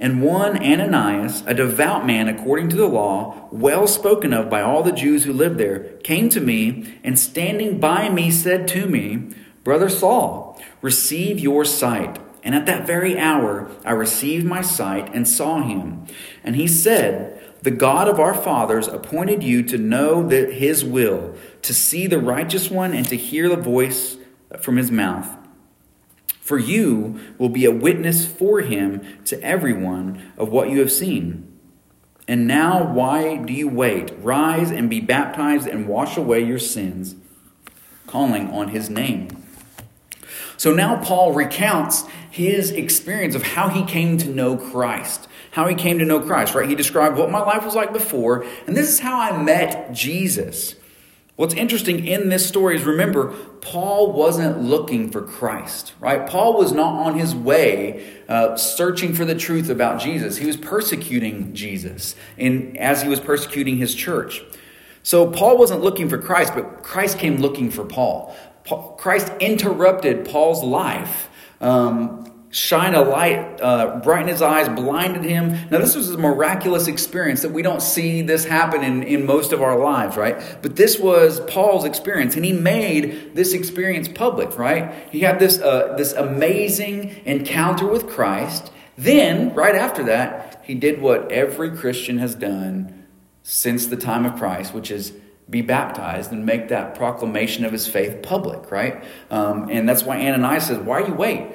And 0.00 0.22
one 0.22 0.56
Ananias, 0.56 1.44
a 1.46 1.52
devout 1.52 2.06
man 2.06 2.26
according 2.26 2.70
to 2.70 2.76
the 2.76 2.88
law, 2.88 3.48
well 3.52 3.86
spoken 3.86 4.32
of 4.32 4.48
by 4.48 4.62
all 4.62 4.82
the 4.82 4.92
Jews 4.92 5.24
who 5.24 5.32
lived 5.34 5.58
there, 5.58 5.98
came 6.02 6.30
to 6.30 6.40
me 6.40 6.98
and 7.04 7.18
standing 7.18 7.78
by 7.78 8.08
me 8.08 8.30
said 8.30 8.66
to 8.68 8.86
me, 8.86 9.28
Brother 9.62 9.90
Saul, 9.90 10.58
receive 10.80 11.38
your 11.38 11.66
sight. 11.66 12.18
And 12.42 12.54
at 12.54 12.64
that 12.64 12.86
very 12.86 13.18
hour 13.18 13.70
I 13.84 13.92
received 13.92 14.46
my 14.46 14.62
sight 14.62 15.14
and 15.14 15.28
saw 15.28 15.60
him. 15.60 16.06
And 16.42 16.56
he 16.56 16.66
said, 16.66 17.38
The 17.60 17.70
God 17.70 18.08
of 18.08 18.18
our 18.18 18.32
fathers 18.32 18.88
appointed 18.88 19.42
you 19.42 19.62
to 19.64 19.76
know 19.76 20.26
that 20.28 20.54
his 20.54 20.82
will 20.82 21.34
to 21.60 21.74
see 21.74 22.06
the 22.06 22.18
righteous 22.18 22.70
one 22.70 22.94
and 22.94 23.06
to 23.10 23.18
hear 23.18 23.50
the 23.50 23.56
voice 23.56 24.16
from 24.62 24.78
his 24.78 24.90
mouth. 24.90 25.39
For 26.50 26.58
you 26.58 27.20
will 27.38 27.48
be 27.48 27.64
a 27.64 27.70
witness 27.70 28.26
for 28.26 28.60
him 28.60 29.02
to 29.26 29.40
everyone 29.40 30.32
of 30.36 30.48
what 30.48 30.68
you 30.68 30.80
have 30.80 30.90
seen. 30.90 31.46
And 32.26 32.48
now, 32.48 32.92
why 32.92 33.36
do 33.36 33.52
you 33.52 33.68
wait? 33.68 34.12
Rise 34.20 34.72
and 34.72 34.90
be 34.90 34.98
baptized 34.98 35.68
and 35.68 35.86
wash 35.86 36.16
away 36.16 36.40
your 36.40 36.58
sins, 36.58 37.14
calling 38.08 38.50
on 38.50 38.70
his 38.70 38.90
name. 38.90 39.28
So 40.56 40.74
now 40.74 41.00
Paul 41.04 41.34
recounts 41.34 42.02
his 42.28 42.72
experience 42.72 43.36
of 43.36 43.44
how 43.44 43.68
he 43.68 43.84
came 43.84 44.18
to 44.18 44.28
know 44.28 44.56
Christ. 44.56 45.28
How 45.52 45.68
he 45.68 45.76
came 45.76 46.00
to 46.00 46.04
know 46.04 46.18
Christ, 46.18 46.56
right? 46.56 46.68
He 46.68 46.74
described 46.74 47.16
what 47.16 47.30
my 47.30 47.42
life 47.42 47.64
was 47.64 47.76
like 47.76 47.92
before, 47.92 48.44
and 48.66 48.76
this 48.76 48.88
is 48.88 48.98
how 48.98 49.20
I 49.20 49.40
met 49.40 49.92
Jesus. 49.92 50.74
What's 51.40 51.54
interesting 51.54 52.06
in 52.06 52.28
this 52.28 52.46
story 52.46 52.76
is 52.76 52.82
remember, 52.82 53.28
Paul 53.62 54.12
wasn't 54.12 54.60
looking 54.60 55.10
for 55.10 55.22
Christ, 55.22 55.94
right? 55.98 56.28
Paul 56.28 56.58
was 56.58 56.70
not 56.70 56.92
on 57.06 57.18
his 57.18 57.34
way 57.34 58.06
uh, 58.28 58.58
searching 58.58 59.14
for 59.14 59.24
the 59.24 59.34
truth 59.34 59.70
about 59.70 60.02
Jesus. 60.02 60.36
He 60.36 60.44
was 60.44 60.58
persecuting 60.58 61.54
Jesus 61.54 62.14
in, 62.36 62.76
as 62.76 63.00
he 63.00 63.08
was 63.08 63.20
persecuting 63.20 63.78
his 63.78 63.94
church. 63.94 64.42
So 65.02 65.30
Paul 65.30 65.56
wasn't 65.56 65.80
looking 65.80 66.10
for 66.10 66.18
Christ, 66.18 66.52
but 66.54 66.82
Christ 66.82 67.18
came 67.18 67.38
looking 67.38 67.70
for 67.70 67.86
Paul. 67.86 68.36
Paul 68.64 68.96
Christ 68.98 69.32
interrupted 69.40 70.28
Paul's 70.28 70.62
life 70.62 71.30
um, 71.62 72.29
shine 72.50 72.94
a 72.94 73.02
light, 73.02 73.60
uh, 73.60 74.00
brighten 74.02 74.28
his 74.28 74.42
eyes, 74.42 74.68
blinded 74.68 75.22
him. 75.22 75.52
Now, 75.70 75.78
this 75.78 75.94
was 75.94 76.10
a 76.10 76.18
miraculous 76.18 76.88
experience 76.88 77.42
that 77.42 77.52
we 77.52 77.62
don't 77.62 77.80
see 77.80 78.22
this 78.22 78.44
happen 78.44 78.82
in, 78.82 79.04
in 79.04 79.24
most 79.24 79.52
of 79.52 79.62
our 79.62 79.78
lives, 79.78 80.16
right? 80.16 80.58
But 80.60 80.74
this 80.74 80.98
was 80.98 81.40
Paul's 81.40 81.84
experience, 81.84 82.34
and 82.34 82.44
he 82.44 82.52
made 82.52 83.36
this 83.36 83.52
experience 83.52 84.08
public, 84.08 84.58
right? 84.58 84.92
He 85.12 85.20
had 85.20 85.38
this, 85.38 85.60
uh, 85.60 85.94
this 85.96 86.12
amazing 86.12 87.22
encounter 87.24 87.86
with 87.86 88.08
Christ. 88.08 88.72
Then, 88.98 89.54
right 89.54 89.76
after 89.76 90.02
that, 90.04 90.62
he 90.64 90.74
did 90.74 91.00
what 91.00 91.30
every 91.30 91.70
Christian 91.76 92.18
has 92.18 92.34
done 92.34 93.06
since 93.44 93.86
the 93.86 93.96
time 93.96 94.26
of 94.26 94.36
Christ, 94.36 94.74
which 94.74 94.90
is 94.90 95.12
be 95.48 95.62
baptized 95.62 96.30
and 96.30 96.46
make 96.46 96.68
that 96.68 96.94
proclamation 96.94 97.64
of 97.64 97.72
his 97.72 97.88
faith 97.88 98.22
public, 98.22 98.70
right? 98.70 99.02
Um, 99.30 99.68
and 99.68 99.88
that's 99.88 100.04
why 100.04 100.20
Ananias 100.20 100.66
says, 100.66 100.78
Why 100.78 101.00
you 101.00 101.14
wait? 101.14 101.48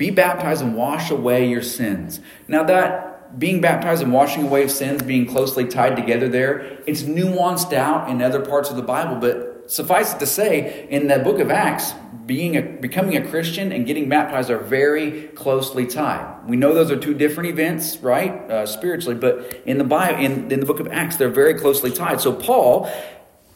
Be 0.00 0.08
baptized 0.08 0.62
and 0.62 0.74
wash 0.74 1.10
away 1.10 1.46
your 1.46 1.60
sins. 1.60 2.20
Now, 2.48 2.64
that 2.64 3.38
being 3.38 3.60
baptized 3.60 4.02
and 4.02 4.14
washing 4.14 4.44
away 4.44 4.62
of 4.62 4.70
sins 4.70 5.02
being 5.02 5.26
closely 5.26 5.66
tied 5.66 5.94
together 5.94 6.26
there, 6.26 6.78
it's 6.86 7.02
nuanced 7.02 7.74
out 7.74 8.08
in 8.08 8.22
other 8.22 8.40
parts 8.40 8.70
of 8.70 8.76
the 8.76 8.82
Bible, 8.82 9.16
but 9.16 9.70
suffice 9.70 10.14
it 10.14 10.18
to 10.20 10.26
say, 10.26 10.88
in 10.88 11.08
the 11.08 11.18
book 11.18 11.38
of 11.38 11.50
Acts, 11.50 11.92
being 12.24 12.56
a, 12.56 12.62
becoming 12.62 13.14
a 13.18 13.28
Christian 13.28 13.72
and 13.72 13.84
getting 13.84 14.08
baptized 14.08 14.48
are 14.48 14.56
very 14.56 15.24
closely 15.34 15.86
tied. 15.86 16.48
We 16.48 16.56
know 16.56 16.72
those 16.72 16.90
are 16.90 16.96
two 16.96 17.12
different 17.12 17.50
events, 17.50 17.98
right, 17.98 18.32
uh, 18.50 18.64
spiritually, 18.64 19.16
but 19.16 19.62
in 19.66 19.76
the 19.76 19.84
Bible, 19.84 20.18
in, 20.24 20.50
in 20.50 20.60
the 20.60 20.66
book 20.66 20.80
of 20.80 20.88
Acts, 20.88 21.16
they're 21.16 21.28
very 21.28 21.52
closely 21.60 21.90
tied. 21.90 22.22
So 22.22 22.32
Paul 22.32 22.90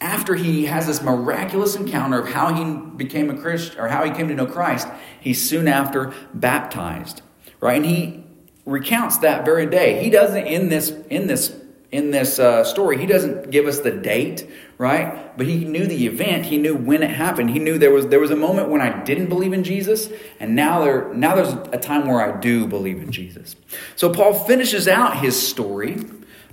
after 0.01 0.35
he 0.35 0.65
has 0.65 0.87
this 0.87 1.01
miraculous 1.01 1.75
encounter 1.75 2.19
of 2.19 2.29
how 2.29 2.53
he 2.53 2.95
became 2.95 3.29
a 3.29 3.37
Christian 3.37 3.79
or 3.79 3.87
how 3.87 4.03
he 4.03 4.11
came 4.11 4.27
to 4.27 4.35
know 4.35 4.45
Christ, 4.45 4.87
he's 5.19 5.47
soon 5.47 5.67
after 5.67 6.13
baptized, 6.33 7.21
right? 7.59 7.77
And 7.77 7.85
he 7.85 8.23
recounts 8.65 9.19
that 9.19 9.45
very 9.45 9.65
day. 9.65 10.03
He 10.03 10.09
doesn't 10.09 10.45
in 10.45 10.69
this 10.69 10.91
in 11.09 11.27
this 11.27 11.55
in 11.95 12.11
this 12.11 12.39
uh, 12.39 12.63
story, 12.63 12.97
he 12.97 13.05
doesn't 13.05 13.51
give 13.51 13.67
us 13.67 13.79
the 13.79 13.91
date, 13.91 14.49
right? 14.77 15.35
But 15.37 15.47
he 15.47 15.63
knew 15.63 15.87
the 15.87 16.05
event. 16.07 16.45
He 16.45 16.57
knew 16.57 16.75
when 16.75 17.01
it 17.01 17.11
happened. 17.11 17.51
He 17.51 17.59
knew 17.59 17.77
there 17.77 17.91
was 17.91 18.07
there 18.07 18.19
was 18.19 18.31
a 18.31 18.35
moment 18.35 18.69
when 18.69 18.81
I 18.81 19.03
didn't 19.03 19.27
believe 19.27 19.53
in 19.53 19.63
Jesus, 19.63 20.09
and 20.39 20.55
now 20.55 20.83
there 20.83 21.13
now 21.13 21.35
there's 21.35 21.53
a 21.71 21.77
time 21.77 22.07
where 22.07 22.21
I 22.21 22.37
do 22.39 22.67
believe 22.67 23.01
in 23.01 23.11
Jesus. 23.11 23.55
So 23.95 24.11
Paul 24.11 24.33
finishes 24.33 24.87
out 24.87 25.17
his 25.17 25.41
story. 25.41 26.03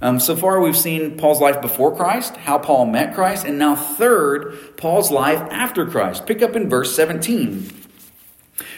Um, 0.03 0.19
so 0.19 0.35
far, 0.35 0.61
we've 0.61 0.77
seen 0.77 1.17
Paul's 1.17 1.41
life 1.41 1.63
before 1.63 1.95
Christ, 1.95 2.37
how 2.37 2.59
Paul 2.59 2.87
met 2.87 3.15
Christ, 3.15 3.47
and 3.47 3.57
now 3.57 3.77
third, 3.77 4.77
Paul's 4.77 5.13
life 5.13 5.41
after 5.53 5.87
Christ. 5.87 6.27
Pick 6.27 6.43
up 6.43 6.57
in 6.57 6.69
verse 6.69 6.95
17. 6.97 7.71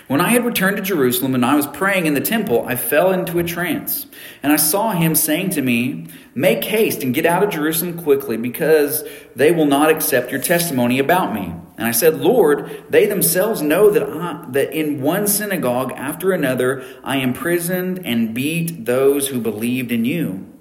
When 0.06 0.20
I 0.20 0.28
had 0.28 0.44
returned 0.44 0.76
to 0.76 0.82
Jerusalem 0.82 1.34
and 1.34 1.46
I 1.46 1.54
was 1.54 1.66
praying 1.66 2.04
in 2.04 2.12
the 2.12 2.20
temple, 2.20 2.66
I 2.66 2.76
fell 2.76 3.10
into 3.10 3.38
a 3.38 3.42
trance. 3.42 4.06
And 4.42 4.52
I 4.52 4.56
saw 4.56 4.92
him 4.92 5.14
saying 5.14 5.50
to 5.50 5.62
me, 5.62 6.08
Make 6.34 6.62
haste 6.64 7.02
and 7.02 7.14
get 7.14 7.24
out 7.24 7.42
of 7.42 7.48
Jerusalem 7.48 8.02
quickly, 8.02 8.36
because 8.36 9.02
they 9.34 9.50
will 9.50 9.64
not 9.64 9.88
accept 9.88 10.30
your 10.30 10.42
testimony 10.42 10.98
about 10.98 11.32
me. 11.32 11.54
And 11.78 11.86
I 11.86 11.92
said, 11.92 12.20
Lord, 12.20 12.84
they 12.90 13.06
themselves 13.06 13.62
know 13.62 13.88
that, 13.90 14.02
I, 14.02 14.44
that 14.50 14.78
in 14.78 15.00
one 15.00 15.26
synagogue 15.26 15.92
after 15.96 16.32
another 16.32 16.84
I 17.02 17.16
imprisoned 17.16 18.04
and 18.04 18.34
beat 18.34 18.84
those 18.84 19.28
who 19.28 19.40
believed 19.40 19.90
in 19.90 20.04
you. 20.04 20.53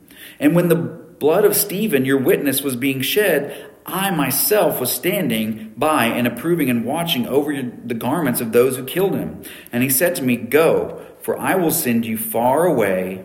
And 0.43 0.53
when 0.53 0.67
the 0.67 0.75
blood 0.75 1.45
of 1.45 1.55
Stephen, 1.55 2.03
your 2.03 2.17
witness, 2.17 2.61
was 2.61 2.75
being 2.75 2.99
shed, 2.99 3.71
I 3.85 4.11
myself 4.11 4.81
was 4.81 4.91
standing 4.91 5.73
by 5.77 6.07
and 6.07 6.27
approving 6.27 6.69
and 6.69 6.83
watching 6.83 7.25
over 7.25 7.53
the 7.53 7.93
garments 7.93 8.41
of 8.41 8.51
those 8.51 8.75
who 8.75 8.83
killed 8.83 9.15
him. 9.15 9.41
And 9.71 9.83
he 9.83 9.89
said 9.89 10.15
to 10.15 10.21
me, 10.21 10.35
Go, 10.35 11.01
for 11.21 11.39
I 11.39 11.55
will 11.55 11.71
send 11.71 12.05
you 12.05 12.17
far 12.17 12.65
away 12.65 13.23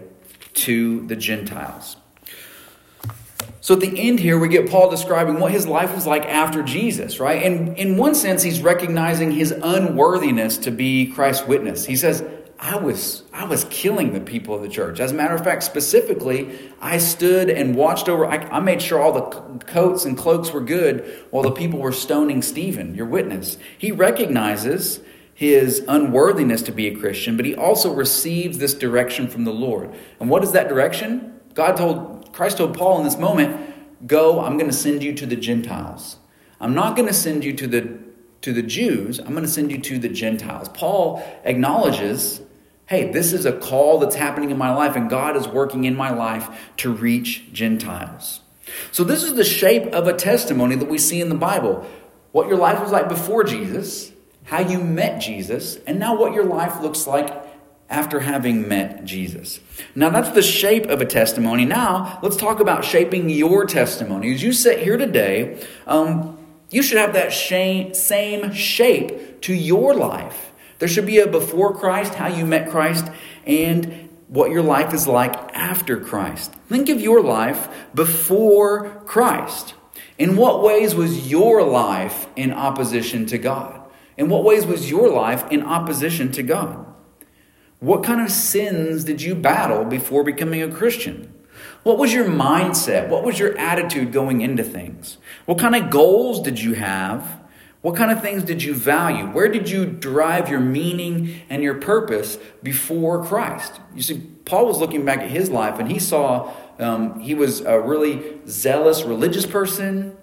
to 0.54 1.04
the 1.08 1.16
Gentiles. 1.16 1.96
So 3.60 3.74
at 3.74 3.80
the 3.80 4.08
end 4.08 4.20
here, 4.20 4.38
we 4.38 4.48
get 4.48 4.70
Paul 4.70 4.88
describing 4.88 5.40
what 5.40 5.50
his 5.50 5.66
life 5.66 5.96
was 5.96 6.06
like 6.06 6.24
after 6.24 6.62
Jesus, 6.62 7.18
right? 7.18 7.42
And 7.42 7.76
in 7.76 7.96
one 7.96 8.14
sense, 8.14 8.44
he's 8.44 8.62
recognizing 8.62 9.32
his 9.32 9.50
unworthiness 9.50 10.56
to 10.58 10.70
be 10.70 11.10
Christ's 11.12 11.48
witness. 11.48 11.84
He 11.84 11.96
says, 11.96 12.22
I 12.60 12.76
was 12.76 13.22
I 13.32 13.44
was 13.44 13.64
killing 13.70 14.12
the 14.12 14.20
people 14.20 14.54
of 14.54 14.62
the 14.62 14.68
church. 14.68 14.98
As 14.98 15.12
a 15.12 15.14
matter 15.14 15.34
of 15.34 15.44
fact, 15.44 15.62
specifically, 15.62 16.58
I 16.80 16.98
stood 16.98 17.48
and 17.48 17.76
watched 17.76 18.08
over. 18.08 18.26
I, 18.26 18.36
I, 18.48 18.58
made 18.58 18.82
sure 18.82 19.00
all 19.00 19.12
the 19.12 19.58
coats 19.66 20.04
and 20.04 20.18
cloaks 20.18 20.50
were 20.50 20.60
good 20.60 21.24
while 21.30 21.44
the 21.44 21.52
people 21.52 21.78
were 21.78 21.92
stoning 21.92 22.42
Stephen, 22.42 22.96
your 22.96 23.06
witness. 23.06 23.58
He 23.76 23.92
recognizes 23.92 25.00
his 25.32 25.84
unworthiness 25.86 26.62
to 26.62 26.72
be 26.72 26.88
a 26.88 26.96
Christian, 26.96 27.36
but 27.36 27.46
he 27.46 27.54
also 27.54 27.94
receives 27.94 28.58
this 28.58 28.74
direction 28.74 29.28
from 29.28 29.44
the 29.44 29.52
Lord. 29.52 29.94
And 30.18 30.28
what 30.28 30.42
is 30.42 30.50
that 30.50 30.68
direction? 30.68 31.40
God 31.54 31.76
told 31.76 32.32
Christ 32.32 32.56
told 32.56 32.76
Paul 32.76 32.98
in 32.98 33.04
this 33.04 33.18
moment, 33.18 34.08
"Go. 34.08 34.40
I'm 34.40 34.58
going 34.58 34.70
to 34.70 34.76
send 34.76 35.04
you 35.04 35.12
to 35.14 35.26
the 35.26 35.36
Gentiles. 35.36 36.16
I'm 36.60 36.74
not 36.74 36.96
going 36.96 37.06
to 37.06 37.14
send 37.14 37.44
you 37.44 37.52
to 37.52 37.68
the 37.68 37.98
to 38.40 38.52
the 38.52 38.62
Jews. 38.62 39.20
I'm 39.20 39.30
going 39.30 39.42
to 39.42 39.48
send 39.48 39.70
you 39.70 39.78
to 39.78 39.98
the 40.00 40.08
Gentiles." 40.08 40.68
Paul 40.70 41.22
acknowledges 41.44 42.40
hey, 42.88 43.10
this 43.12 43.34
is 43.34 43.44
a 43.44 43.52
call 43.52 43.98
that's 43.98 44.16
happening 44.16 44.50
in 44.50 44.56
my 44.56 44.74
life, 44.74 44.96
and 44.96 45.10
God 45.10 45.36
is 45.36 45.46
working 45.46 45.84
in 45.84 45.94
my 45.94 46.10
life 46.10 46.72
to 46.78 46.90
reach 46.90 47.52
Gentiles. 47.52 48.40
So, 48.90 49.04
this 49.04 49.22
is 49.22 49.34
the 49.34 49.44
shape 49.44 49.86
of 49.94 50.06
a 50.06 50.14
testimony 50.14 50.74
that 50.74 50.88
we 50.88 50.98
see 50.98 51.20
in 51.20 51.28
the 51.28 51.34
Bible. 51.34 51.86
What 52.32 52.48
your 52.48 52.56
life 52.56 52.80
was 52.80 52.90
like 52.90 53.08
before 53.08 53.44
Jesus, 53.44 54.12
how 54.44 54.60
you 54.60 54.80
met 54.80 55.20
Jesus, 55.20 55.76
and 55.86 55.98
now 55.98 56.18
what 56.18 56.32
your 56.32 56.44
life 56.44 56.80
looks 56.80 57.06
like 57.06 57.30
after 57.90 58.20
having 58.20 58.68
met 58.68 59.04
Jesus. 59.04 59.60
Now, 59.94 60.10
that's 60.10 60.30
the 60.30 60.42
shape 60.42 60.86
of 60.86 61.00
a 61.00 61.06
testimony. 61.06 61.64
Now, 61.64 62.18
let's 62.22 62.36
talk 62.36 62.60
about 62.60 62.84
shaping 62.84 63.30
your 63.30 63.64
testimony. 63.66 64.32
As 64.32 64.42
you 64.42 64.52
sit 64.52 64.80
here 64.80 64.96
today, 64.96 65.62
um, 65.86 66.38
you 66.70 66.82
should 66.82 66.98
have 66.98 67.14
that 67.14 67.32
same 67.32 68.52
shape 68.52 69.40
to 69.42 69.54
your 69.54 69.94
life. 69.94 70.47
There 70.78 70.88
should 70.88 71.06
be 71.06 71.18
a 71.18 71.26
before 71.26 71.74
Christ, 71.74 72.14
how 72.14 72.28
you 72.28 72.46
met 72.46 72.70
Christ, 72.70 73.10
and 73.44 74.08
what 74.28 74.50
your 74.50 74.62
life 74.62 74.92
is 74.92 75.06
like 75.06 75.34
after 75.54 75.98
Christ. 75.98 76.54
Think 76.68 76.88
of 76.88 77.00
your 77.00 77.22
life 77.22 77.68
before 77.94 79.02
Christ. 79.06 79.74
In 80.18 80.36
what 80.36 80.62
ways 80.62 80.94
was 80.94 81.30
your 81.30 81.62
life 81.62 82.26
in 82.36 82.52
opposition 82.52 83.26
to 83.26 83.38
God? 83.38 83.80
In 84.16 84.28
what 84.28 84.44
ways 84.44 84.66
was 84.66 84.90
your 84.90 85.08
life 85.08 85.50
in 85.50 85.62
opposition 85.62 86.30
to 86.32 86.42
God? 86.42 86.86
What 87.80 88.02
kind 88.02 88.20
of 88.20 88.30
sins 88.30 89.04
did 89.04 89.22
you 89.22 89.34
battle 89.34 89.84
before 89.84 90.24
becoming 90.24 90.62
a 90.62 90.68
Christian? 90.68 91.32
What 91.84 91.98
was 91.98 92.12
your 92.12 92.26
mindset? 92.26 93.08
What 93.08 93.22
was 93.22 93.38
your 93.38 93.56
attitude 93.56 94.12
going 94.12 94.40
into 94.40 94.64
things? 94.64 95.18
What 95.46 95.58
kind 95.58 95.76
of 95.76 95.90
goals 95.90 96.42
did 96.42 96.60
you 96.60 96.74
have 96.74 97.37
what 97.80 97.94
kind 97.94 98.10
of 98.10 98.20
things 98.20 98.42
did 98.42 98.62
you 98.62 98.74
value? 98.74 99.26
Where 99.26 99.48
did 99.48 99.70
you 99.70 99.86
derive 99.86 100.48
your 100.48 100.60
meaning 100.60 101.40
and 101.48 101.62
your 101.62 101.74
purpose 101.74 102.38
before 102.62 103.24
Christ? 103.24 103.80
You 103.94 104.02
see, 104.02 104.18
Paul 104.44 104.66
was 104.66 104.78
looking 104.78 105.04
back 105.04 105.20
at 105.20 105.30
his 105.30 105.48
life 105.48 105.78
and 105.78 105.90
he 105.90 105.98
saw 105.98 106.52
um, 106.80 107.20
he 107.20 107.34
was 107.34 107.60
a 107.60 107.80
really 107.80 108.38
zealous 108.48 109.02
religious 109.02 109.46
person, 109.46 110.16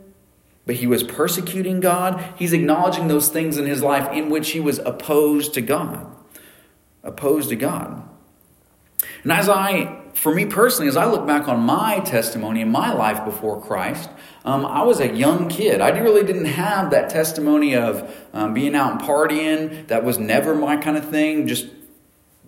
but 0.66 0.76
he 0.76 0.88
was 0.88 1.04
persecuting 1.04 1.80
God. 1.80 2.34
He's 2.38 2.54
acknowledging 2.54 3.08
those 3.08 3.30
things 3.30 3.58
in 3.58 3.66
his 3.66 3.82
life 3.82 4.12
in 4.12 4.30
which 4.30 4.52
he 4.52 4.60
was 4.60 4.80
opposed 4.80 5.54
to 5.54 5.62
God. 5.62 6.14
Opposed 7.04 7.50
to 7.50 7.56
God. 7.56 8.04
And 9.24 9.32
as 9.32 9.48
I, 9.48 10.02
for 10.16 10.34
me 10.34 10.46
personally, 10.46 10.88
as 10.88 10.96
I 10.96 11.06
look 11.06 11.28
back 11.28 11.48
on 11.48 11.60
my 11.60 12.00
testimony 12.00 12.62
in 12.62 12.72
my 12.72 12.94
life 12.94 13.26
before 13.26 13.62
Christ, 13.62 14.10
um, 14.46 14.66
I 14.66 14.82
was 14.84 15.00
a 15.02 15.14
young 15.14 15.50
kid. 15.50 15.82
I 15.82 15.90
really 15.90 16.26
didn't 16.26 16.46
have 16.46 16.92
that 16.92 17.10
testimony 17.10 17.76
of 17.76 18.16
um, 18.34 18.54
being 18.54 18.76
out 18.76 18.94
and 18.94 19.02
partying. 19.02 19.88
That 19.88 20.06
was 20.06 20.18
never 20.18 20.56
my 20.56 20.78
kind 20.78 20.96
of 20.96 21.10
thing. 21.10 21.48
Just 21.48 21.68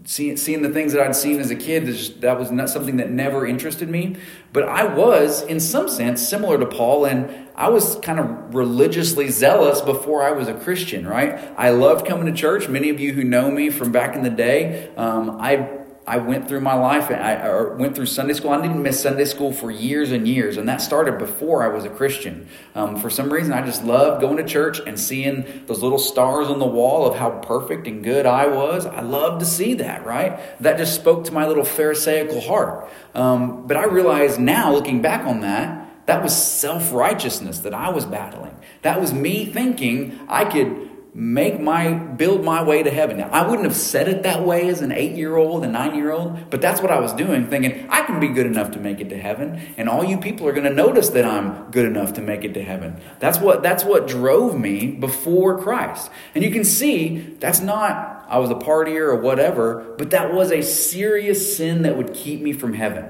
seeing, 0.06 0.38
seeing 0.38 0.62
the 0.62 0.70
things 0.70 0.94
that 0.94 1.06
I'd 1.06 1.16
seen 1.16 1.40
as 1.42 1.52
a 1.52 1.56
kid, 1.56 1.86
just, 1.86 2.22
that 2.22 2.40
was 2.40 2.52
not 2.52 2.70
something 2.70 2.98
that 2.98 3.10
never 3.10 3.46
interested 3.46 3.90
me. 3.90 4.16
But 4.54 4.64
I 4.64 4.86
was, 4.86 5.42
in 5.42 5.60
some 5.60 5.90
sense, 5.90 6.26
similar 6.26 6.58
to 6.58 6.66
Paul, 6.66 7.06
and 7.06 7.50
I 7.54 7.68
was 7.68 7.98
kind 7.98 8.20
of 8.20 8.56
religiously 8.56 9.28
zealous 9.30 9.82
before 9.82 10.24
I 10.24 10.32
was 10.32 10.48
a 10.48 10.54
Christian, 10.54 11.06
right? 11.06 11.54
I 11.58 11.72
loved 11.72 12.08
coming 12.08 12.28
to 12.28 12.32
church. 12.32 12.70
Many 12.70 12.90
of 12.90 13.00
you 13.02 13.12
who 13.12 13.26
know 13.26 13.52
me 13.52 13.70
from 13.70 13.92
back 13.92 14.16
in 14.16 14.24
the 14.24 14.30
day, 14.30 14.96
um, 14.96 15.42
I 15.42 15.77
I 16.08 16.20
went 16.20 16.48
through 16.48 16.62
my 16.62 16.74
life, 16.74 17.10
and 17.10 17.22
I 17.22 17.76
went 17.76 17.94
through 17.94 18.06
Sunday 18.06 18.34
school. 18.34 18.52
I 18.52 18.62
didn't 18.62 18.82
miss 18.82 19.02
Sunday 19.02 19.26
school 19.26 19.52
for 19.52 19.70
years 19.70 20.14
and 20.14 20.26
years, 20.26 20.56
and 20.56 20.70
that 20.70 20.80
started 20.80 21.18
before 21.18 21.64
I 21.64 21.68
was 21.68 21.84
a 21.84 21.90
Christian. 21.90 22.48
Um, 22.76 22.96
for 22.96 23.10
some 23.10 23.32
reason, 23.32 23.52
I 23.52 23.66
just 23.66 23.84
loved 23.84 24.22
going 24.22 24.38
to 24.38 24.46
church 24.46 24.80
and 24.80 24.98
seeing 24.98 25.66
those 25.66 25.84
little 25.84 26.00
stars 26.00 26.48
on 26.48 26.60
the 26.60 26.66
wall 26.66 27.06
of 27.06 27.18
how 27.18 27.32
perfect 27.32 27.88
and 27.88 28.06
good 28.06 28.26
I 28.26 28.48
was. 28.48 28.86
I 28.86 29.02
loved 29.02 29.42
to 29.42 29.46
see 29.46 29.74
that, 29.76 30.06
right? 30.06 30.40
That 30.62 30.78
just 30.78 30.96
spoke 30.96 31.26
to 31.26 31.34
my 31.34 31.46
little 31.46 31.66
Pharisaical 31.66 32.40
heart. 32.40 32.90
Um, 33.14 33.68
but 33.68 33.76
I 33.76 33.84
realize 33.84 34.40
now, 34.40 34.72
looking 34.72 35.02
back 35.02 35.26
on 35.26 35.42
that, 35.42 35.88
that 36.08 36.24
was 36.24 36.34
self 36.34 36.94
righteousness 36.94 37.60
that 37.60 37.74
I 37.74 37.90
was 37.90 38.06
battling. 38.06 38.56
That 38.82 39.02
was 39.02 39.14
me 39.14 39.46
thinking 39.46 40.18
I 40.30 40.46
could 40.46 40.87
make 41.14 41.60
my 41.60 41.94
build 41.94 42.44
my 42.44 42.62
way 42.62 42.84
to 42.84 42.92
heaven. 42.92 43.18
Now, 43.18 43.30
I 43.32 43.48
wouldn't 43.48 43.68
have 43.68 43.76
said 43.76 44.08
it 44.08 44.24
that 44.24 44.46
way 44.46 44.70
as 44.70 44.82
an 44.82 44.92
8-year-old, 44.92 45.64
a 45.64 45.68
9-year-old, 45.68 46.50
but 46.50 46.62
that's 46.62 46.82
what 46.82 46.92
I 46.92 47.00
was 47.00 47.14
doing 47.14 47.48
thinking 47.48 47.88
I 47.90 48.04
can 48.04 48.20
be 48.20 48.28
good 48.28 48.46
enough 48.46 48.72
to 48.72 48.80
make 48.80 49.00
it 49.00 49.10
to 49.10 49.18
heaven 49.18 49.60
and 49.78 49.90
all 49.90 50.04
you 50.04 50.18
people 50.18 50.48
are 50.48 50.52
going 50.52 50.66
to 50.66 50.74
notice 50.74 51.10
that 51.10 51.26
I'm 51.26 51.72
good 51.72 51.86
enough 51.86 52.14
to 52.14 52.22
make 52.22 52.44
it 52.44 52.54
to 52.54 52.64
heaven. 52.64 53.02
That's 53.20 53.40
what 53.40 53.64
that's 53.64 53.84
what 53.84 54.08
drove 54.08 54.58
me 54.58 54.92
before 54.92 55.60
Christ. 55.60 56.12
And 56.36 56.44
you 56.44 56.52
can 56.52 56.64
see 56.64 57.36
that's 57.40 57.62
not 57.62 58.26
I 58.28 58.40
was 58.40 58.50
a 58.50 58.56
partier 58.56 59.08
or 59.08 59.16
whatever, 59.16 59.96
but 59.98 60.12
that 60.12 60.34
was 60.34 60.52
a 60.52 60.62
serious 60.62 61.58
sin 61.58 61.84
that 61.84 61.98
would 61.98 62.14
keep 62.14 62.42
me 62.42 62.54
from 62.54 62.74
heaven. 62.74 63.10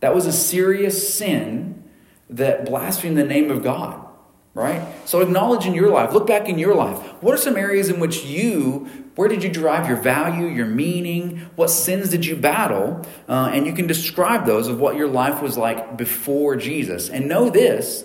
That 0.00 0.14
was 0.14 0.26
a 0.26 0.32
serious 0.32 1.14
sin 1.14 1.84
that 2.30 2.64
blasphemed 2.64 3.18
the 3.18 3.24
name 3.24 3.50
of 3.50 3.62
God 3.62 4.01
right? 4.54 4.82
So 5.06 5.20
acknowledge 5.20 5.66
in 5.66 5.74
your 5.74 5.90
life, 5.90 6.12
look 6.12 6.26
back 6.26 6.48
in 6.48 6.58
your 6.58 6.74
life. 6.74 6.98
What 7.22 7.34
are 7.34 7.38
some 7.38 7.56
areas 7.56 7.88
in 7.88 8.00
which 8.00 8.24
you, 8.24 8.88
where 9.14 9.28
did 9.28 9.42
you 9.42 9.50
derive 9.50 9.88
your 9.88 9.96
value, 9.96 10.46
your 10.46 10.66
meaning? 10.66 11.48
What 11.56 11.70
sins 11.70 12.10
did 12.10 12.26
you 12.26 12.36
battle? 12.36 13.06
Uh, 13.28 13.50
and 13.52 13.66
you 13.66 13.72
can 13.72 13.86
describe 13.86 14.44
those 14.44 14.68
of 14.68 14.78
what 14.78 14.96
your 14.96 15.08
life 15.08 15.40
was 15.42 15.56
like 15.56 15.96
before 15.96 16.56
Jesus. 16.56 17.08
And 17.08 17.28
know 17.28 17.48
this. 17.48 18.04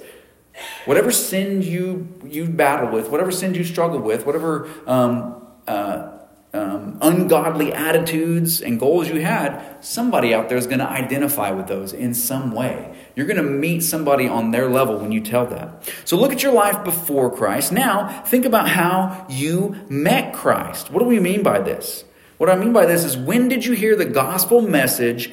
Whatever 0.85 1.11
sins 1.11 1.67
you 1.67 2.07
you 2.25 2.45
battle 2.45 2.89
with, 2.89 3.09
whatever 3.09 3.31
sins 3.31 3.57
you 3.57 3.63
struggle 3.63 3.99
with, 3.99 4.25
whatever 4.25 4.67
um, 4.87 5.45
uh, 5.67 6.16
um, 6.57 6.97
ungodly 7.01 7.71
attitudes 7.71 8.61
and 8.61 8.79
goals 8.79 9.07
you 9.07 9.21
had, 9.21 9.77
somebody 9.81 10.33
out 10.33 10.49
there 10.49 10.57
is 10.57 10.65
going 10.65 10.79
to 10.79 10.89
identify 10.89 11.51
with 11.51 11.67
those 11.67 11.93
in 11.93 12.13
some 12.13 12.51
way. 12.51 12.95
You're 13.15 13.27
going 13.27 13.37
to 13.37 13.43
meet 13.43 13.81
somebody 13.81 14.27
on 14.27 14.51
their 14.51 14.69
level 14.69 14.97
when 14.97 15.11
you 15.11 15.21
tell 15.21 15.45
that. 15.47 15.89
So 16.05 16.17
look 16.17 16.31
at 16.31 16.43
your 16.43 16.53
life 16.53 16.83
before 16.83 17.35
Christ. 17.35 17.71
Now, 17.71 18.23
think 18.23 18.45
about 18.45 18.69
how 18.69 19.25
you 19.29 19.75
met 19.89 20.33
Christ. 20.33 20.91
What 20.91 20.99
do 20.99 21.05
we 21.05 21.19
mean 21.19 21.43
by 21.43 21.59
this? 21.59 22.03
What 22.37 22.49
I 22.49 22.55
mean 22.55 22.73
by 22.73 22.85
this 22.85 23.03
is 23.03 23.17
when 23.17 23.47
did 23.47 23.65
you 23.65 23.73
hear 23.73 23.95
the 23.95 24.05
gospel 24.05 24.61
message 24.61 25.31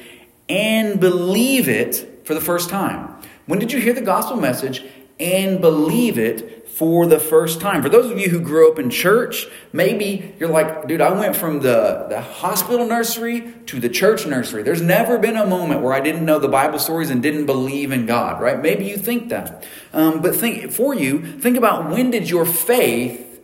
and 0.49 0.99
believe 0.99 1.67
it 1.67 2.25
for 2.25 2.33
the 2.33 2.41
first 2.41 2.69
time? 2.69 3.15
When 3.45 3.59
did 3.59 3.71
you 3.71 3.79
hear 3.79 3.93
the 3.93 4.01
gospel 4.01 4.37
message 4.37 4.83
and 5.19 5.61
believe 5.61 6.17
it 6.17 6.67
for 6.67 7.05
the 7.07 7.19
first 7.19 7.61
time? 7.61 7.81
For 7.81 7.89
those 7.89 8.11
of 8.11 8.19
you 8.19 8.29
who 8.29 8.39
grew 8.41 8.69
up 8.69 8.79
in 8.79 8.89
church, 8.89 9.47
maybe 9.71 10.35
you're 10.39 10.49
like, 10.49 10.87
dude, 10.87 10.99
I 10.99 11.11
went 11.17 11.35
from 11.35 11.61
the, 11.61 12.05
the 12.09 12.19
hospital 12.19 12.85
nursery 12.85 13.53
to 13.67 13.79
the 13.79 13.87
church 13.87 14.25
nursery. 14.25 14.61
There's 14.63 14.81
never 14.81 15.17
been 15.17 15.37
a 15.37 15.45
moment 15.45 15.81
where 15.81 15.93
I 15.93 16.01
didn't 16.01 16.25
know 16.25 16.37
the 16.37 16.49
Bible 16.49 16.79
stories 16.79 17.09
and 17.09 17.23
didn't 17.23 17.45
believe 17.45 17.91
in 17.91 18.05
God, 18.05 18.41
right? 18.41 18.61
Maybe 18.61 18.85
you 18.85 18.97
think 18.97 19.29
that. 19.29 19.65
Um, 19.93 20.21
but 20.21 20.35
think 20.35 20.71
for 20.71 20.93
you, 20.93 21.39
think 21.39 21.55
about 21.55 21.89
when 21.89 22.11
did 22.11 22.29
your 22.29 22.45
faith 22.45 23.41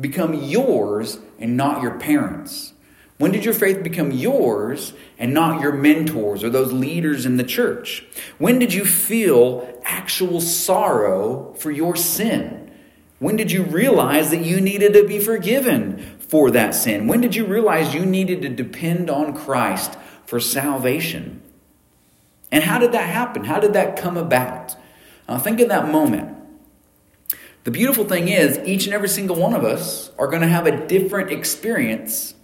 become 0.00 0.32
yours 0.32 1.18
and 1.38 1.56
not 1.56 1.82
your 1.82 1.98
parents? 1.98 2.72
When 3.20 3.32
did 3.32 3.44
your 3.44 3.52
faith 3.52 3.82
become 3.82 4.12
yours 4.12 4.94
and 5.18 5.34
not 5.34 5.60
your 5.60 5.74
mentors 5.74 6.42
or 6.42 6.48
those 6.48 6.72
leaders 6.72 7.26
in 7.26 7.36
the 7.36 7.44
church? 7.44 8.02
When 8.38 8.58
did 8.58 8.72
you 8.72 8.86
feel 8.86 9.78
actual 9.84 10.40
sorrow 10.40 11.52
for 11.58 11.70
your 11.70 11.96
sin? 11.96 12.70
When 13.18 13.36
did 13.36 13.52
you 13.52 13.62
realize 13.62 14.30
that 14.30 14.42
you 14.42 14.58
needed 14.58 14.94
to 14.94 15.06
be 15.06 15.18
forgiven 15.18 15.98
for 16.18 16.50
that 16.52 16.74
sin? 16.74 17.08
When 17.08 17.20
did 17.20 17.34
you 17.34 17.44
realize 17.44 17.94
you 17.94 18.06
needed 18.06 18.40
to 18.40 18.48
depend 18.48 19.10
on 19.10 19.36
Christ 19.36 19.98
for 20.24 20.40
salvation? 20.40 21.42
And 22.50 22.64
how 22.64 22.78
did 22.78 22.92
that 22.92 23.10
happen? 23.10 23.44
How 23.44 23.60
did 23.60 23.74
that 23.74 23.98
come 23.98 24.16
about? 24.16 24.76
Uh, 25.28 25.38
think 25.38 25.60
of 25.60 25.68
that 25.68 25.92
moment. 25.92 26.38
The 27.64 27.70
beautiful 27.70 28.06
thing 28.06 28.28
is, 28.28 28.58
each 28.60 28.86
and 28.86 28.94
every 28.94 29.10
single 29.10 29.36
one 29.36 29.52
of 29.52 29.62
us 29.62 30.10
are 30.18 30.28
going 30.28 30.40
to 30.40 30.48
have 30.48 30.66
a 30.66 30.86
different 30.86 31.30
experience 31.30 32.34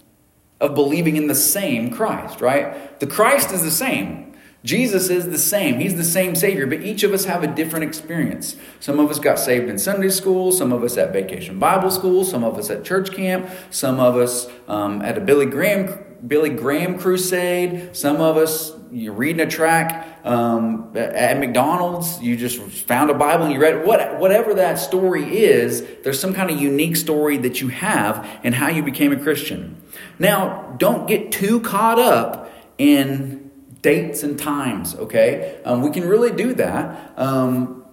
of 0.59 0.75
believing 0.75 1.17
in 1.17 1.27
the 1.27 1.35
same 1.35 1.91
Christ, 1.91 2.41
right? 2.41 2.99
The 2.99 3.07
Christ 3.07 3.51
is 3.51 3.61
the 3.61 3.71
same. 3.71 4.33
Jesus 4.63 5.09
is 5.09 5.29
the 5.29 5.37
same. 5.37 5.79
He's 5.79 5.95
the 5.95 6.03
same 6.03 6.35
Savior, 6.35 6.65
but 6.65 6.81
each 6.81 7.03
of 7.03 7.13
us 7.13 7.25
have 7.25 7.43
a 7.43 7.47
different 7.47 7.85
experience. 7.85 8.57
Some 8.79 8.99
of 8.99 9.09
us 9.09 9.19
got 9.19 9.39
saved 9.39 9.69
in 9.69 9.77
Sunday 9.77 10.09
school, 10.09 10.51
some 10.51 10.73
of 10.73 10.83
us 10.83 10.97
at 10.97 11.13
vacation 11.13 11.59
Bible 11.59 11.91
school, 11.91 12.25
some 12.25 12.43
of 12.43 12.57
us 12.57 12.69
at 12.69 12.83
church 12.83 13.13
camp, 13.13 13.49
some 13.69 13.99
of 13.99 14.17
us 14.17 14.49
um, 14.67 15.01
at 15.03 15.17
a 15.17 15.21
Billy 15.21 15.45
Graham 15.45 16.03
Billy 16.25 16.49
Graham 16.49 16.97
crusade. 16.97 17.95
Some 17.95 18.21
of 18.21 18.37
us, 18.37 18.71
you're 18.91 19.13
reading 19.13 19.41
a 19.41 19.49
track 19.49 20.19
um, 20.23 20.91
at 20.95 21.39
McDonald's. 21.39 22.21
You 22.21 22.35
just 22.37 22.59
found 22.59 23.09
a 23.09 23.13
Bible 23.13 23.45
and 23.45 23.53
you 23.53 23.59
read. 23.59 23.85
What, 23.85 24.19
whatever 24.19 24.53
that 24.55 24.79
story 24.79 25.37
is, 25.37 25.85
there's 26.03 26.19
some 26.19 26.33
kind 26.33 26.49
of 26.49 26.59
unique 26.59 26.95
story 26.95 27.37
that 27.37 27.61
you 27.61 27.69
have 27.69 28.27
and 28.43 28.55
how 28.55 28.69
you 28.69 28.83
became 28.83 29.11
a 29.11 29.17
Christian. 29.17 29.81
Now, 30.19 30.75
don't 30.77 31.07
get 31.07 31.31
too 31.31 31.59
caught 31.61 31.99
up 31.99 32.51
in 32.77 33.51
dates 33.81 34.23
and 34.23 34.37
times, 34.37 34.95
okay? 34.95 35.61
Um, 35.65 35.81
we 35.81 35.91
can 35.91 36.07
really 36.07 36.31
do 36.31 36.53
that. 36.55 37.13
Um, 37.17 37.85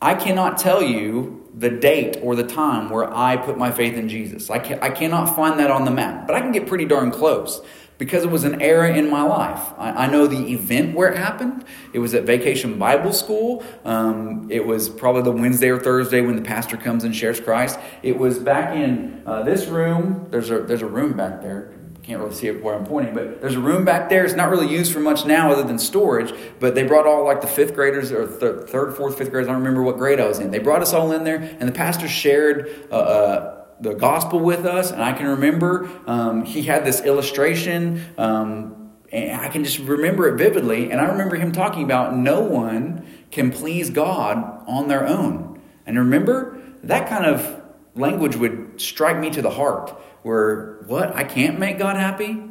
I 0.00 0.14
cannot 0.14 0.58
tell 0.58 0.82
you 0.82 1.50
the 1.54 1.70
date 1.70 2.18
or 2.22 2.36
the 2.36 2.44
time 2.46 2.90
where 2.90 3.12
I 3.12 3.36
put 3.36 3.56
my 3.56 3.70
faith 3.70 3.94
in 3.94 4.08
Jesus. 4.08 4.50
I, 4.50 4.58
can, 4.58 4.78
I 4.80 4.90
cannot 4.90 5.34
find 5.34 5.58
that 5.58 5.70
on 5.70 5.84
the 5.84 5.90
map, 5.90 6.26
but 6.26 6.36
I 6.36 6.40
can 6.40 6.52
get 6.52 6.66
pretty 6.66 6.84
darn 6.84 7.10
close 7.10 7.60
because 7.98 8.24
it 8.24 8.30
was 8.30 8.44
an 8.44 8.60
era 8.60 8.94
in 8.94 9.10
my 9.10 9.22
life. 9.22 9.72
I, 9.78 10.04
I 10.04 10.06
know 10.10 10.26
the 10.26 10.52
event 10.52 10.94
where 10.94 11.08
it 11.08 11.16
happened. 11.16 11.64
It 11.92 11.98
was 11.98 12.14
at 12.14 12.24
Vacation 12.24 12.78
Bible 12.78 13.12
School. 13.12 13.64
Um, 13.84 14.48
it 14.50 14.66
was 14.66 14.88
probably 14.88 15.22
the 15.22 15.32
Wednesday 15.32 15.68
or 15.68 15.78
Thursday 15.78 16.20
when 16.20 16.36
the 16.36 16.42
pastor 16.42 16.76
comes 16.76 17.04
and 17.04 17.14
shares 17.14 17.40
Christ. 17.40 17.78
It 18.02 18.18
was 18.18 18.38
back 18.38 18.74
in 18.74 19.22
uh, 19.26 19.42
this 19.42 19.66
room. 19.66 20.26
There's 20.30 20.50
a, 20.50 20.60
there's 20.60 20.82
a 20.82 20.86
room 20.86 21.16
back 21.16 21.40
there 21.42 21.72
can't 22.06 22.20
really 22.20 22.34
see 22.34 22.46
it 22.46 22.62
where 22.62 22.76
I'm 22.76 22.86
pointing, 22.86 23.14
but 23.14 23.40
there's 23.40 23.56
a 23.56 23.60
room 23.60 23.84
back 23.84 24.08
there. 24.08 24.24
It's 24.24 24.34
not 24.34 24.48
really 24.48 24.68
used 24.68 24.92
for 24.92 25.00
much 25.00 25.26
now 25.26 25.50
other 25.50 25.64
than 25.64 25.76
storage, 25.76 26.32
but 26.60 26.76
they 26.76 26.84
brought 26.84 27.04
all 27.04 27.24
like 27.24 27.40
the 27.40 27.48
fifth 27.48 27.74
graders 27.74 28.12
or 28.12 28.28
th- 28.28 28.68
third, 28.70 28.96
fourth, 28.96 29.18
fifth 29.18 29.32
graders. 29.32 29.48
I 29.48 29.52
don't 29.52 29.60
remember 29.60 29.82
what 29.82 29.96
grade 29.96 30.20
I 30.20 30.28
was 30.28 30.38
in. 30.38 30.52
They 30.52 30.60
brought 30.60 30.82
us 30.82 30.92
all 30.92 31.10
in 31.10 31.24
there, 31.24 31.38
and 31.58 31.68
the 31.68 31.72
pastor 31.72 32.06
shared 32.06 32.86
uh, 32.92 32.94
uh, 32.94 33.55
the 33.80 33.94
gospel 33.94 34.40
with 34.40 34.64
us. 34.64 34.90
And 34.90 35.02
I 35.02 35.12
can 35.12 35.26
remember 35.26 35.88
um, 36.06 36.44
he 36.44 36.62
had 36.62 36.84
this 36.84 37.00
illustration. 37.00 38.04
Um, 38.18 38.92
and 39.12 39.40
I 39.40 39.48
can 39.48 39.64
just 39.64 39.78
remember 39.78 40.28
it 40.28 40.36
vividly. 40.36 40.90
And 40.90 41.00
I 41.00 41.06
remember 41.06 41.36
him 41.36 41.52
talking 41.52 41.84
about 41.84 42.16
no 42.16 42.40
one 42.40 43.06
can 43.30 43.50
please 43.50 43.90
God 43.90 44.64
on 44.66 44.88
their 44.88 45.06
own. 45.06 45.60
And 45.86 45.98
remember, 45.98 46.60
that 46.82 47.08
kind 47.08 47.24
of 47.24 47.62
language 47.96 48.36
would 48.36 48.80
strike 48.80 49.18
me 49.18 49.30
to 49.30 49.42
the 49.42 49.50
heart 49.50 49.90
where 50.22 50.82
what 50.86 51.14
i 51.16 51.24
can't 51.24 51.58
make 51.58 51.78
god 51.78 51.96
happy 51.96 52.42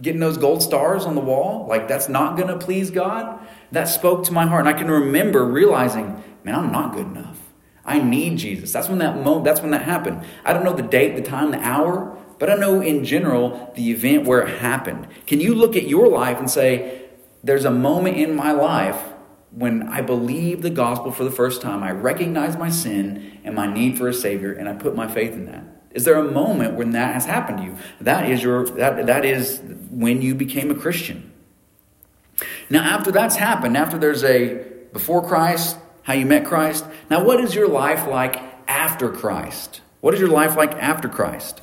getting 0.00 0.20
those 0.20 0.38
gold 0.38 0.62
stars 0.62 1.04
on 1.04 1.14
the 1.14 1.20
wall 1.20 1.66
like 1.68 1.86
that's 1.86 2.08
not 2.08 2.36
going 2.36 2.48
to 2.48 2.58
please 2.58 2.90
god 2.90 3.38
that 3.70 3.84
spoke 3.84 4.24
to 4.24 4.32
my 4.32 4.46
heart 4.46 4.66
and 4.66 4.74
i 4.74 4.78
can 4.78 4.90
remember 4.90 5.44
realizing 5.44 6.22
man 6.42 6.54
i'm 6.54 6.72
not 6.72 6.94
good 6.94 7.06
enough 7.06 7.31
i 7.84 7.98
need 7.98 8.38
jesus 8.38 8.72
that's 8.72 8.88
when 8.88 8.98
that 8.98 9.16
moment 9.16 9.44
that's 9.44 9.60
when 9.60 9.70
that 9.70 9.82
happened 9.82 10.22
i 10.44 10.52
don't 10.52 10.64
know 10.64 10.74
the 10.74 10.82
date 10.82 11.16
the 11.16 11.22
time 11.22 11.50
the 11.50 11.58
hour 11.58 12.16
but 12.38 12.50
i 12.50 12.54
know 12.54 12.80
in 12.80 13.04
general 13.04 13.72
the 13.76 13.90
event 13.90 14.26
where 14.26 14.40
it 14.40 14.58
happened 14.58 15.06
can 15.26 15.40
you 15.40 15.54
look 15.54 15.76
at 15.76 15.84
your 15.84 16.08
life 16.08 16.38
and 16.38 16.50
say 16.50 17.02
there's 17.44 17.64
a 17.64 17.70
moment 17.70 18.16
in 18.16 18.34
my 18.34 18.52
life 18.52 19.12
when 19.52 19.82
I 19.88 20.00
believe 20.00 20.62
the 20.62 20.70
gospel 20.70 21.12
for 21.12 21.24
the 21.24 21.30
first 21.30 21.60
time, 21.60 21.82
I 21.82 21.90
recognize 21.90 22.56
my 22.56 22.70
sin 22.70 23.38
and 23.44 23.54
my 23.54 23.72
need 23.72 23.98
for 23.98 24.08
a 24.08 24.14
Savior, 24.14 24.52
and 24.52 24.68
I 24.68 24.72
put 24.72 24.96
my 24.96 25.06
faith 25.06 25.32
in 25.32 25.46
that. 25.46 25.64
Is 25.90 26.04
there 26.04 26.16
a 26.16 26.24
moment 26.24 26.74
when 26.74 26.92
that 26.92 27.12
has 27.12 27.26
happened 27.26 27.58
to 27.58 27.64
you? 27.64 27.76
That 28.00 28.30
is 28.30 28.42
your 28.42 28.64
that 28.64 29.06
that 29.06 29.24
is 29.26 29.60
when 29.90 30.22
you 30.22 30.34
became 30.34 30.70
a 30.70 30.74
Christian. 30.74 31.30
Now, 32.70 32.82
after 32.82 33.12
that's 33.12 33.36
happened, 33.36 33.76
after 33.76 33.98
there's 33.98 34.24
a 34.24 34.64
before 34.94 35.26
Christ, 35.26 35.76
how 36.02 36.14
you 36.14 36.26
met 36.26 36.44
Christ. 36.44 36.84
Now, 37.10 37.24
what 37.24 37.40
is 37.40 37.54
your 37.54 37.68
life 37.68 38.06
like 38.06 38.40
after 38.66 39.08
Christ? 39.10 39.80
What 40.00 40.14
is 40.14 40.20
your 40.20 40.28
life 40.28 40.56
like 40.56 40.72
after 40.74 41.08
Christ? 41.08 41.60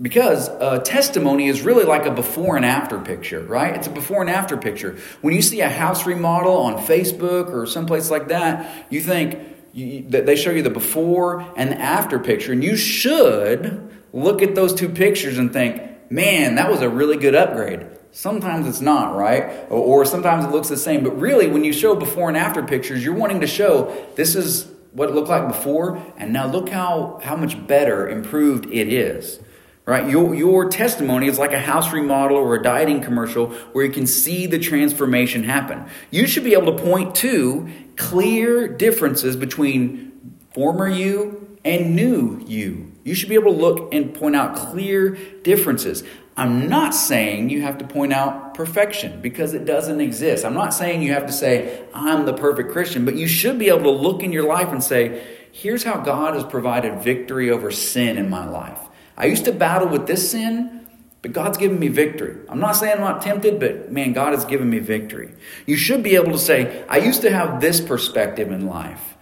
Because 0.00 0.48
a 0.48 0.78
testimony 0.78 1.48
is 1.48 1.62
really 1.62 1.84
like 1.84 2.06
a 2.06 2.12
before 2.12 2.56
and 2.56 2.64
after 2.64 3.00
picture, 3.00 3.40
right? 3.40 3.74
It's 3.74 3.88
a 3.88 3.90
before 3.90 4.20
and 4.20 4.30
after 4.30 4.56
picture. 4.56 4.96
When 5.22 5.34
you 5.34 5.42
see 5.42 5.60
a 5.60 5.68
house 5.68 6.06
remodel 6.06 6.56
on 6.56 6.76
Facebook 6.76 7.48
or 7.48 7.66
someplace 7.66 8.08
like 8.08 8.28
that, 8.28 8.86
you 8.90 9.00
think, 9.00 9.38
you, 9.72 10.02
they 10.08 10.36
show 10.36 10.50
you 10.50 10.62
the 10.62 10.70
before 10.70 11.40
and 11.56 11.72
the 11.72 11.80
after 11.80 12.20
picture, 12.20 12.52
and 12.52 12.62
you 12.62 12.76
should 12.76 13.90
look 14.12 14.40
at 14.40 14.54
those 14.54 14.72
two 14.72 14.88
pictures 14.88 15.36
and 15.36 15.52
think, 15.52 15.82
man, 16.10 16.54
that 16.54 16.70
was 16.70 16.80
a 16.80 16.88
really 16.88 17.16
good 17.16 17.34
upgrade. 17.34 17.84
Sometimes 18.18 18.66
it's 18.66 18.80
not, 18.80 19.14
right? 19.14 19.44
Or, 19.70 20.00
or 20.00 20.04
sometimes 20.04 20.44
it 20.44 20.50
looks 20.50 20.68
the 20.68 20.76
same. 20.76 21.04
But 21.04 21.20
really, 21.20 21.46
when 21.46 21.62
you 21.62 21.72
show 21.72 21.94
before 21.94 22.26
and 22.26 22.36
after 22.36 22.64
pictures, 22.64 23.04
you're 23.04 23.14
wanting 23.14 23.42
to 23.42 23.46
show 23.46 23.96
this 24.16 24.34
is 24.34 24.66
what 24.90 25.08
it 25.08 25.14
looked 25.14 25.28
like 25.28 25.46
before, 25.46 26.02
and 26.16 26.32
now 26.32 26.50
look 26.50 26.68
how, 26.68 27.20
how 27.22 27.36
much 27.36 27.64
better, 27.68 28.08
improved 28.08 28.66
it 28.72 28.92
is. 28.92 29.38
Right? 29.84 30.10
Your, 30.10 30.34
your 30.34 30.68
testimony 30.68 31.28
is 31.28 31.38
like 31.38 31.52
a 31.52 31.60
house 31.60 31.92
remodel 31.92 32.38
or 32.38 32.56
a 32.56 32.62
dieting 32.62 33.02
commercial 33.02 33.50
where 33.70 33.84
you 33.84 33.92
can 33.92 34.08
see 34.08 34.46
the 34.46 34.58
transformation 34.58 35.44
happen. 35.44 35.86
You 36.10 36.26
should 36.26 36.42
be 36.42 36.54
able 36.54 36.76
to 36.76 36.82
point 36.82 37.14
to 37.16 37.68
clear 37.94 38.66
differences 38.66 39.36
between 39.36 40.40
former 40.52 40.88
you 40.88 41.56
and 41.64 41.94
new 41.94 42.42
you. 42.48 42.90
You 43.04 43.14
should 43.14 43.28
be 43.28 43.36
able 43.36 43.54
to 43.54 43.58
look 43.60 43.94
and 43.94 44.12
point 44.12 44.34
out 44.34 44.56
clear 44.56 45.10
differences. 45.42 46.02
I'm 46.38 46.68
not 46.68 46.94
saying 46.94 47.50
you 47.50 47.62
have 47.62 47.78
to 47.78 47.84
point 47.84 48.12
out 48.12 48.54
perfection 48.54 49.20
because 49.20 49.54
it 49.54 49.64
doesn't 49.64 50.00
exist. 50.00 50.44
I'm 50.44 50.54
not 50.54 50.72
saying 50.72 51.02
you 51.02 51.12
have 51.12 51.26
to 51.26 51.32
say, 51.32 51.84
I'm 51.92 52.26
the 52.26 52.32
perfect 52.32 52.70
Christian, 52.70 53.04
but 53.04 53.16
you 53.16 53.26
should 53.26 53.58
be 53.58 53.70
able 53.70 53.82
to 53.82 53.90
look 53.90 54.22
in 54.22 54.32
your 54.32 54.46
life 54.46 54.68
and 54.68 54.82
say, 54.82 55.20
here's 55.50 55.82
how 55.82 55.96
God 55.96 56.34
has 56.34 56.44
provided 56.44 57.02
victory 57.02 57.50
over 57.50 57.72
sin 57.72 58.16
in 58.16 58.30
my 58.30 58.48
life. 58.48 58.78
I 59.16 59.26
used 59.26 59.46
to 59.46 59.52
battle 59.52 59.88
with 59.88 60.06
this 60.06 60.30
sin, 60.30 60.86
but 61.22 61.32
God's 61.32 61.58
given 61.58 61.80
me 61.80 61.88
victory. 61.88 62.36
I'm 62.48 62.60
not 62.60 62.76
saying 62.76 62.94
I'm 62.94 63.00
not 63.00 63.20
tempted, 63.20 63.58
but 63.58 63.90
man, 63.90 64.12
God 64.12 64.32
has 64.32 64.44
given 64.44 64.70
me 64.70 64.78
victory. 64.78 65.34
You 65.66 65.76
should 65.76 66.04
be 66.04 66.14
able 66.14 66.30
to 66.30 66.38
say, 66.38 66.84
I 66.88 66.98
used 66.98 67.22
to 67.22 67.32
have 67.32 67.60
this 67.60 67.80
perspective 67.80 68.52
in 68.52 68.64
life, 68.68 69.16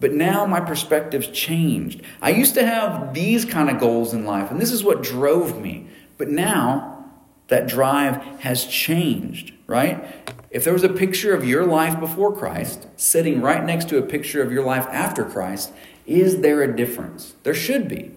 but 0.00 0.12
now 0.12 0.44
my 0.44 0.60
perspective's 0.60 1.28
changed. 1.28 2.02
I 2.20 2.28
used 2.28 2.52
to 2.56 2.66
have 2.66 3.14
these 3.14 3.46
kind 3.46 3.70
of 3.70 3.80
goals 3.80 4.12
in 4.12 4.26
life, 4.26 4.50
and 4.50 4.60
this 4.60 4.70
is 4.70 4.84
what 4.84 5.02
drove 5.02 5.58
me, 5.58 5.88
but 6.18 6.28
now 6.28 7.04
that 7.48 7.66
drive 7.66 8.16
has 8.40 8.66
changed, 8.66 9.52
right? 9.66 10.04
If 10.50 10.64
there 10.64 10.72
was 10.72 10.84
a 10.84 10.88
picture 10.88 11.34
of 11.34 11.44
your 11.44 11.64
life 11.64 11.98
before 12.00 12.34
Christ 12.34 12.86
sitting 12.96 13.40
right 13.40 13.64
next 13.64 13.88
to 13.90 13.98
a 13.98 14.02
picture 14.02 14.42
of 14.42 14.50
your 14.50 14.64
life 14.64 14.86
after 14.90 15.24
Christ, 15.24 15.72
is 16.06 16.40
there 16.40 16.62
a 16.62 16.76
difference? 16.76 17.34
There 17.42 17.54
should 17.54 17.88
be 17.88 18.12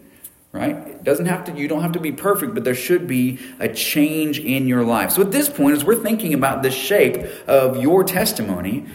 right 0.52 0.76
it 0.76 1.04
doesn't 1.04 1.28
have 1.28 1.46
to 1.46 1.52
you 1.54 1.68
don't 1.68 1.82
have 1.82 1.92
to 1.92 2.00
be 2.00 2.12
perfect 2.12 2.54
but 2.54 2.64
there 2.64 2.76
should 2.76 3.08
be 3.08 3.40
a 3.60 3.70
change 3.70 4.40
in 4.40 4.68
your 4.68 4.84
life 4.84 5.12
so 5.12 5.22
at 5.22 5.32
this 5.32 5.48
point 5.48 5.76
as 5.76 5.84
we're 5.84 5.96
thinking 5.96 6.34
about 6.34 6.64
the 6.64 6.72
shape 6.72 7.18
of 7.48 7.78
your 7.82 8.04
testimony 8.04 8.86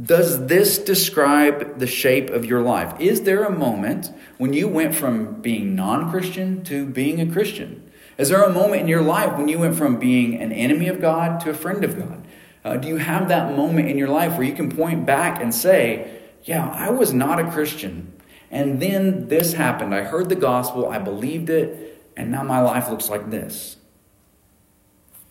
does 0.00 0.46
this 0.46 0.78
describe 0.78 1.78
the 1.78 1.86
shape 1.86 2.30
of 2.30 2.44
your 2.44 2.62
life 2.62 2.98
is 3.00 3.22
there 3.22 3.44
a 3.44 3.50
moment 3.50 4.12
when 4.38 4.52
you 4.52 4.68
went 4.68 4.94
from 4.94 5.40
being 5.40 5.74
non-christian 5.74 6.62
to 6.62 6.86
being 6.86 7.20
a 7.20 7.32
christian 7.32 7.90
Is 8.18 8.28
there 8.28 8.42
a 8.42 8.52
moment 8.52 8.82
in 8.82 8.88
your 8.88 9.02
life 9.02 9.36
when 9.36 9.48
you 9.48 9.58
went 9.58 9.76
from 9.76 9.98
being 9.98 10.40
an 10.40 10.52
enemy 10.52 10.88
of 10.88 11.00
God 11.00 11.40
to 11.40 11.50
a 11.50 11.54
friend 11.54 11.82
of 11.84 11.98
God? 11.98 12.26
Uh, 12.64 12.76
do 12.76 12.88
you 12.88 12.96
have 12.96 13.28
that 13.28 13.56
moment 13.56 13.88
in 13.88 13.98
your 13.98 14.08
life 14.08 14.32
where 14.32 14.46
you 14.46 14.54
can 14.54 14.70
point 14.70 15.04
back 15.04 15.40
and 15.40 15.54
say, 15.54 16.20
Yeah, 16.44 16.68
I 16.68 16.90
was 16.90 17.12
not 17.12 17.40
a 17.40 17.50
Christian. 17.50 18.12
And 18.50 18.80
then 18.80 19.28
this 19.28 19.54
happened. 19.54 19.94
I 19.94 20.02
heard 20.02 20.28
the 20.28 20.36
gospel, 20.36 20.88
I 20.88 20.98
believed 20.98 21.48
it, 21.48 22.02
and 22.16 22.30
now 22.30 22.42
my 22.42 22.60
life 22.60 22.90
looks 22.90 23.08
like 23.08 23.30
this. 23.30 23.76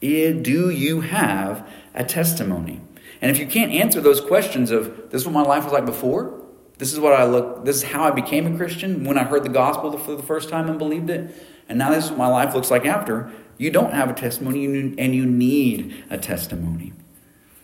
Do 0.02 0.70
you 0.72 1.02
have 1.02 1.70
a 1.94 2.04
testimony? 2.04 2.82
And 3.22 3.30
if 3.30 3.38
you 3.38 3.46
can't 3.46 3.72
answer 3.72 4.02
those 4.02 4.20
questions 4.20 4.72
of 4.72 5.12
this 5.12 5.22
is 5.22 5.28
what 5.28 5.34
my 5.34 5.44
life 5.44 5.64
was 5.64 5.74
like 5.74 5.86
before, 5.86 6.42
this 6.80 6.92
is 6.92 7.00
what 7.00 7.14
I 7.14 7.26
look, 7.26 7.64
this 7.64 7.76
is 7.78 7.84
how 7.84 8.06
I 8.06 8.10
became 8.10 8.52
a 8.52 8.58
Christian 8.58 9.04
when 9.04 9.20
I 9.20 9.24
heard 9.24 9.44
the 9.44 9.50
gospel 9.50 9.96
for 10.00 10.16
the 10.16 10.24
first 10.24 10.50
time 10.50 10.68
and 10.68 10.80
believed 10.80 11.12
it, 11.12 11.32
and 11.72 11.80
now 11.80 11.90
this 11.90 12.04
is 12.04 12.10
what 12.12 12.20
my 12.20 12.28
life 12.28 12.54
looks 12.54 12.70
like 12.70 12.86
after, 12.86 13.32
you 13.58 13.72
don't 13.72 13.94
have 13.94 14.10
a 14.10 14.14
testimony 14.14 14.66
and 14.66 15.16
you 15.16 15.26
need 15.26 16.04
a 16.10 16.18
testimony. 16.18 16.92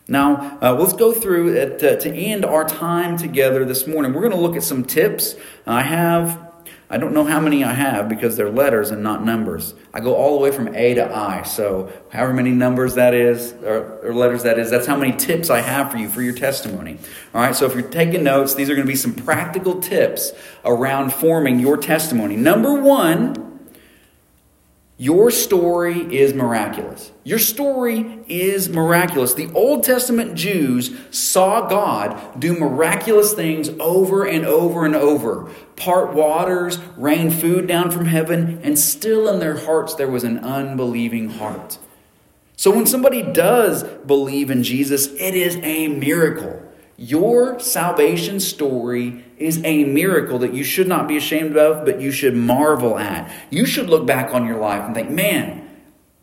Now, 0.08 0.58
uh, 0.62 0.74
let's 0.74 0.94
go 0.94 1.12
through 1.12 1.54
it 1.56 1.80
to, 1.80 2.00
to 2.00 2.16
end 2.16 2.46
our 2.46 2.64
time 2.64 3.18
together 3.18 3.66
this 3.66 3.86
morning. 3.86 4.14
We're 4.14 4.22
going 4.22 4.32
to 4.32 4.40
look 4.40 4.56
at 4.56 4.64
some 4.64 4.86
tips. 4.86 5.36
I 5.66 5.82
have 5.82 6.48
I 6.90 6.98
don't 6.98 7.14
know 7.14 7.26
how 7.26 7.42
many 7.42 7.66
I 7.66 7.74
have 7.74 8.08
because 8.08 8.38
they're 8.38 8.50
letters 8.50 8.92
and 8.92 9.04
not 9.04 9.26
numbers. 9.26 9.74
I 9.94 10.00
go 10.00 10.16
all 10.16 10.38
the 10.38 10.44
way 10.44 10.52
from 10.52 10.74
A 10.74 10.94
to 10.94 11.14
I. 11.14 11.44
So, 11.44 11.92
however 12.14 12.34
many 12.34 12.52
numbers 12.52 12.96
that 12.96 13.14
is, 13.14 13.52
or, 13.62 14.00
or, 14.08 14.14
letters 14.14 14.44
that 14.44 14.58
is, 14.58 14.70
that's 14.70 14.88
how 14.88 14.96
many 14.96 15.12
tips 15.12 15.50
I 15.50 15.60
have 15.60 15.92
for 15.92 15.98
you 15.98 16.08
for 16.08 16.22
your 16.22 16.34
testimony. 16.34 16.98
All 17.34 17.42
right, 17.42 17.54
so 17.54 17.66
if 17.66 17.74
you're 17.74 17.90
taking 17.90 18.24
notes, 18.24 18.56
these 18.56 18.70
are 18.70 18.74
going 18.74 18.88
to 18.88 18.92
be 18.92 18.96
some 18.96 19.14
practical 19.14 19.82
tips 19.82 20.32
around 20.64 21.12
forming 21.12 21.60
your 21.60 21.76
testimony. 21.76 22.38
Number 22.38 22.74
one, 22.74 23.47
your 25.00 25.30
story 25.30 26.18
is 26.18 26.34
miraculous. 26.34 27.12
Your 27.24 27.38
story 27.38 28.20
is 28.28 28.68
miraculous. 28.68 29.36
The 29.36 29.52
Old 29.54 29.84
Testament 29.84 30.34
Jews 30.34 30.98
saw 31.12 31.68
God 31.68 32.40
do 32.40 32.58
miraculous 32.58 33.34
things 33.34 33.70
over 33.80 34.26
and 34.26 34.44
over 34.44 34.86
and 34.88 34.96
over. 34.96 35.52
Part 35.76 36.16
waters, 36.16 36.80
rain 36.98 37.30
food 37.30 37.68
down 37.68 37.92
from 37.92 38.08
heaven, 38.08 38.60
and 38.64 38.80
still 38.80 39.30
in 39.30 39.40
their 39.40 39.58
hearts 39.66 39.94
there 39.94 40.10
was 40.10 40.24
an 40.24 40.40
unbelieving 40.40 41.30
heart. 41.30 41.78
So 42.56 42.76
when 42.76 42.88
somebody 42.88 43.22
does 43.22 43.84
believe 43.84 44.50
in 44.50 44.64
Jesus, 44.64 45.10
it 45.10 45.36
is 45.36 45.58
a 45.58 45.90
miracle. 45.90 46.67
Your 46.98 47.60
salvation 47.60 48.40
story 48.40 49.24
is 49.38 49.62
a 49.64 49.84
miracle 49.84 50.40
that 50.40 50.56
you 50.56 50.64
should 50.64 50.88
not 50.88 51.08
be 51.08 51.16
ashamed 51.16 51.56
of, 51.56 51.86
but 51.86 52.02
you 52.02 52.12
should 52.12 52.36
marvel 52.36 52.98
at. 52.98 53.32
You 53.52 53.68
should 53.68 53.88
look 53.88 54.08
back 54.08 54.34
on 54.34 54.48
your 54.48 54.58
life 54.58 54.82
and 54.82 54.96
think, 54.96 55.12
man, 55.12 55.70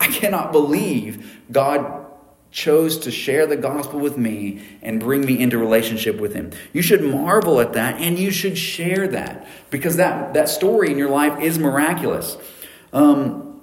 I 0.00 0.08
cannot 0.08 0.50
believe 0.50 1.40
God 1.52 2.04
chose 2.50 2.98
to 2.98 3.10
share 3.10 3.46
the 3.46 3.56
gospel 3.56 4.00
with 4.00 4.16
me 4.16 4.62
and 4.82 4.98
bring 4.98 5.24
me 5.24 5.40
into 5.40 5.58
relationship 5.58 6.20
with 6.20 6.34
him. 6.34 6.50
You 6.72 6.82
should 6.82 7.02
marvel 7.04 7.60
at 7.60 7.72
that 7.74 8.00
and 8.00 8.18
you 8.18 8.32
should 8.32 8.58
share 8.58 9.06
that 9.08 9.46
because 9.70 9.96
that, 9.96 10.34
that 10.34 10.48
story 10.48 10.90
in 10.90 10.98
your 10.98 11.10
life 11.10 11.40
is 11.40 11.58
miraculous. 11.58 12.36
Um, 12.92 13.60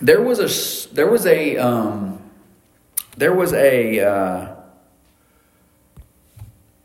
there 0.00 0.20
was 0.22 0.38
a, 0.38 0.94
there 0.94 1.10
was 1.10 1.24
a, 1.26 1.56
um, 1.56 2.22
there 3.16 3.34
was 3.34 3.52
a, 3.54 4.00
uh, 4.00 4.51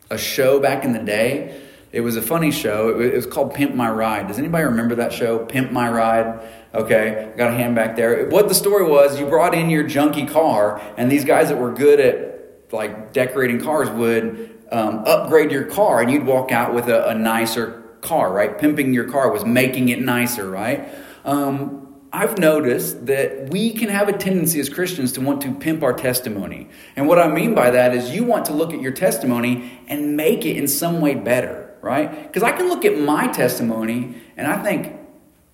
a 0.10 0.18
show 0.18 0.60
back 0.60 0.84
in 0.84 0.94
the 0.94 1.00
day. 1.00 1.62
It 1.92 2.02
was 2.02 2.16
a 2.16 2.22
funny 2.22 2.52
show. 2.52 3.00
It 3.00 3.14
was 3.14 3.26
called 3.26 3.54
Pimp 3.54 3.74
My 3.74 3.90
Ride. 3.90 4.28
Does 4.28 4.38
anybody 4.38 4.66
remember 4.66 4.96
that 4.96 5.14
show, 5.14 5.40
Pimp 5.46 5.72
My 5.72 5.90
Ride? 5.90 6.42
Okay, 6.74 7.34
got 7.38 7.52
a 7.52 7.54
hand 7.54 7.76
back 7.76 7.96
there. 7.96 8.28
What 8.30 8.50
the 8.50 8.54
story 8.54 8.86
was, 8.86 9.20
you 9.20 9.26
brought 9.26 9.56
in 9.56 9.70
your 9.70 9.84
junky 9.84 10.30
car, 10.30 10.82
and 10.98 11.12
these 11.12 11.24
guys 11.24 11.50
that 11.50 11.58
were 11.58 11.74
good 11.74 12.00
at 12.00 12.74
like 12.74 13.14
decorating 13.14 13.62
cars 13.62 13.90
would 13.90 14.58
um, 14.72 15.04
upgrade 15.06 15.52
your 15.52 15.64
car, 15.64 16.02
and 16.02 16.12
you'd 16.12 16.26
walk 16.26 16.52
out 16.52 16.74
with 16.74 16.90
a, 16.90 17.10
a, 17.10 17.16
nicer 17.16 17.84
car, 18.02 18.32
right? 18.32 18.58
Pimping 18.58 18.94
your 18.94 19.10
car 19.10 19.32
was 19.32 19.46
making 19.46 19.90
it 19.90 20.02
nicer, 20.02 20.50
right? 20.50 20.90
Um, 21.24 21.87
I've 22.18 22.40
noticed 22.40 23.06
that 23.06 23.52
we 23.52 23.74
can 23.74 23.90
have 23.90 24.10
a 24.10 24.18
tendency 24.18 24.60
as 24.60 24.70
Christians 24.70 25.12
to 25.14 25.22
want 25.22 25.40
to 25.44 25.54
pimp 25.54 25.84
our 25.84 25.94
testimony. 25.94 26.68
And 26.96 27.08
what 27.08 27.20
I 27.20 27.28
mean 27.28 27.54
by 27.54 27.70
that 27.70 27.94
is 27.94 28.10
you 28.10 28.24
want 28.24 28.46
to 28.48 28.54
look 28.54 28.74
at 28.74 28.82
your 28.82 28.92
testimony 28.92 29.80
and 29.88 30.18
make 30.18 30.44
it 30.44 30.58
in 30.58 30.68
some 30.68 31.00
way 31.00 31.14
better, 31.14 31.76
right? 31.80 32.24
Because 32.24 32.42
I 32.42 32.54
can 32.54 32.70
look 32.70 32.86
at 32.86 32.98
my 32.98 33.28
testimony 33.28 34.16
and 34.36 34.48
I 34.48 34.64
think, 34.64 34.98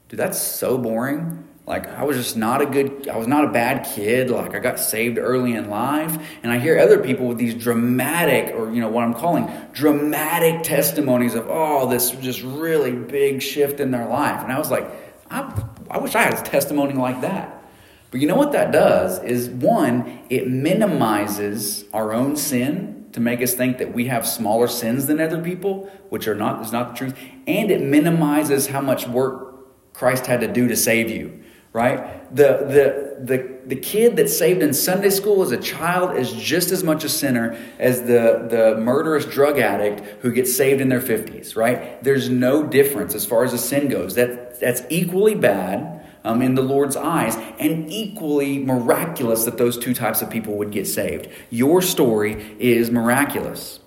dude, 0.08 0.17
that's 0.17 0.41
so 0.41 0.78
boring. 0.78 1.49
Like, 1.65 1.86
I 1.88 2.06
was 2.06 2.15
just 2.15 2.38
not 2.38 2.62
a 2.62 2.65
good, 2.65 3.10
I 3.10 3.17
was 3.17 3.28
not 3.28 3.43
a 3.43 3.49
bad 3.49 3.86
kid. 3.93 4.30
Like, 4.30 4.56
I 4.56 4.60
got 4.60 4.80
saved 4.80 5.17
early 5.17 5.56
in 5.56 5.69
life. 5.69 6.17
And 6.43 6.52
I 6.52 6.60
hear 6.60 6.80
other 6.80 6.99
people 6.99 7.28
with 7.28 7.38
these 7.38 7.56
dramatic, 7.56 8.56
or, 8.56 8.71
you 8.71 8.80
know, 8.80 8.88
what 8.88 9.04
I'm 9.04 9.13
calling 9.13 9.52
dramatic 9.73 10.63
testimonies 10.63 11.36
of, 11.36 11.47
oh, 11.49 11.89
this 11.89 12.12
just 12.12 12.41
really 12.41 12.93
big 12.93 13.41
shift 13.41 13.82
in 13.82 13.91
their 13.91 14.08
life. 14.08 14.41
And 14.41 14.52
I 14.52 14.60
was 14.60 14.71
like, 14.71 14.89
I, 15.30 15.63
I 15.94 16.00
wish 16.00 16.16
I 16.16 16.24
had 16.24 16.34
a 16.34 16.42
testimony 16.42 16.94
like 16.94 17.22
that. 17.22 17.64
But 18.10 18.20
you 18.20 18.28
know 18.28 18.36
what 18.36 18.52
that 18.52 18.72
does 18.72 19.22
is 19.24 19.50
one, 19.50 20.22
it 20.30 20.48
minimizes 20.48 21.86
our 21.94 22.14
own 22.14 22.36
sin 22.36 23.06
to 23.12 23.20
make 23.20 23.42
us 23.42 23.54
think 23.54 23.78
that 23.78 23.94
we 23.94 24.06
have 24.06 24.26
smaller 24.26 24.68
sins 24.68 25.06
than 25.06 25.22
other 25.22 25.42
people, 25.42 25.92
which 26.10 26.28
are 26.28 26.34
not 26.34 26.64
is 26.66 26.72
not 26.72 26.90
the 26.90 26.96
truth, 26.96 27.16
and 27.46 27.70
it 27.70 27.82
minimizes 27.82 28.68
how 28.68 28.82
much 28.82 29.08
work 29.08 29.94
Christ 29.94 30.26
had 30.26 30.42
to 30.42 30.48
do 30.48 30.68
to 30.68 30.76
save 30.76 31.12
you. 31.12 31.44
Right? 31.74 32.36
The 32.36 32.44
the 32.44 33.03
the 33.26 33.54
the 33.66 33.76
kid 33.76 34.18
that's 34.18 34.38
saved 34.38 34.62
in 34.62 34.74
Sunday 34.74 35.10
school 35.10 35.42
as 35.42 35.52
a 35.52 35.58
child 35.58 36.18
is 36.18 36.32
just 36.34 36.72
as 36.72 36.84
much 36.84 37.04
a 37.04 37.10
sinner 37.10 37.58
as 37.80 38.02
the, 38.02 38.46
the 38.50 38.76
murderous 38.80 39.26
drug 39.26 39.58
addict 39.58 40.02
who 40.22 40.32
gets 40.32 40.56
saved 40.56 40.82
in 40.82 40.90
their 40.90 41.00
50s, 41.00 41.56
right? 41.56 42.04
There's 42.04 42.30
no 42.30 42.64
difference 42.64 43.16
as 43.16 43.26
far 43.26 43.44
as 43.44 43.52
the 43.52 43.58
sin 43.58 43.88
goes. 43.88 44.16
That, 44.16 44.60
that's 44.60 44.82
equally 44.90 45.36
bad 45.36 46.06
um, 46.24 46.42
in 46.42 46.56
the 46.56 46.62
Lord's 46.62 46.96
eyes 46.96 47.38
and 47.60 47.92
equally 47.92 48.60
miraculous 48.60 49.46
that 49.46 49.58
those 49.58 49.78
two 49.78 49.94
types 49.94 50.22
of 50.22 50.30
people 50.30 50.56
would 50.56 50.72
get 50.72 50.88
saved. 50.88 51.30
Your 51.50 51.82
story 51.82 52.56
is 52.60 52.92
miraculous. 52.92 53.80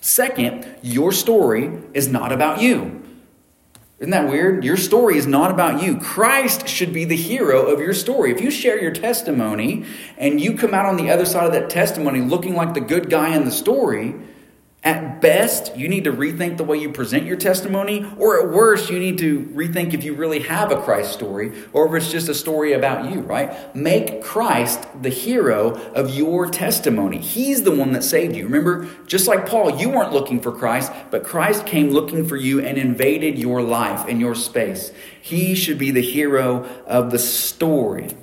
Second, 0.00 0.66
your 0.82 1.12
story 1.12 1.70
is 1.94 2.08
not 2.08 2.32
about 2.32 2.60
you. 2.60 2.99
Isn't 4.00 4.12
that 4.12 4.30
weird? 4.30 4.64
Your 4.64 4.78
story 4.78 5.18
is 5.18 5.26
not 5.26 5.50
about 5.50 5.82
you. 5.82 5.98
Christ 5.98 6.66
should 6.66 6.90
be 6.90 7.04
the 7.04 7.16
hero 7.16 7.66
of 7.66 7.80
your 7.80 7.92
story. 7.92 8.32
If 8.32 8.40
you 8.40 8.50
share 8.50 8.80
your 8.80 8.92
testimony 8.92 9.84
and 10.16 10.40
you 10.40 10.56
come 10.56 10.72
out 10.72 10.86
on 10.86 10.96
the 10.96 11.10
other 11.10 11.26
side 11.26 11.44
of 11.44 11.52
that 11.52 11.68
testimony 11.68 12.22
looking 12.22 12.54
like 12.54 12.72
the 12.72 12.80
good 12.80 13.10
guy 13.10 13.36
in 13.36 13.44
the 13.44 13.50
story, 13.50 14.14
at 14.82 15.20
best, 15.20 15.76
you 15.76 15.88
need 15.88 16.04
to 16.04 16.12
rethink 16.12 16.56
the 16.56 16.64
way 16.64 16.78
you 16.78 16.90
present 16.90 17.26
your 17.26 17.36
testimony, 17.36 18.10
or 18.16 18.40
at 18.40 18.48
worst, 18.48 18.88
you 18.88 18.98
need 18.98 19.18
to 19.18 19.40
rethink 19.52 19.92
if 19.92 20.04
you 20.04 20.14
really 20.14 20.38
have 20.40 20.72
a 20.72 20.80
Christ 20.80 21.12
story 21.12 21.52
or 21.74 21.86
if 21.86 22.02
it's 22.02 22.10
just 22.10 22.30
a 22.30 22.34
story 22.34 22.72
about 22.72 23.12
you, 23.12 23.20
right? 23.20 23.76
Make 23.76 24.22
Christ 24.22 24.86
the 25.02 25.10
hero 25.10 25.72
of 25.92 26.14
your 26.14 26.46
testimony. 26.46 27.18
He's 27.18 27.62
the 27.62 27.70
one 27.74 27.92
that 27.92 28.02
saved 28.02 28.34
you. 28.34 28.44
Remember, 28.44 28.88
just 29.06 29.28
like 29.28 29.46
Paul, 29.46 29.78
you 29.78 29.90
weren't 29.90 30.14
looking 30.14 30.40
for 30.40 30.50
Christ, 30.50 30.90
but 31.10 31.24
Christ 31.24 31.66
came 31.66 31.90
looking 31.90 32.26
for 32.26 32.36
you 32.36 32.60
and 32.60 32.78
invaded 32.78 33.38
your 33.38 33.60
life 33.60 34.08
and 34.08 34.18
your 34.18 34.34
space. 34.34 34.92
He 35.20 35.54
should 35.54 35.76
be 35.76 35.90
the 35.90 36.00
hero 36.00 36.64
of 36.86 37.10
the 37.10 37.18
story. 37.18 38.16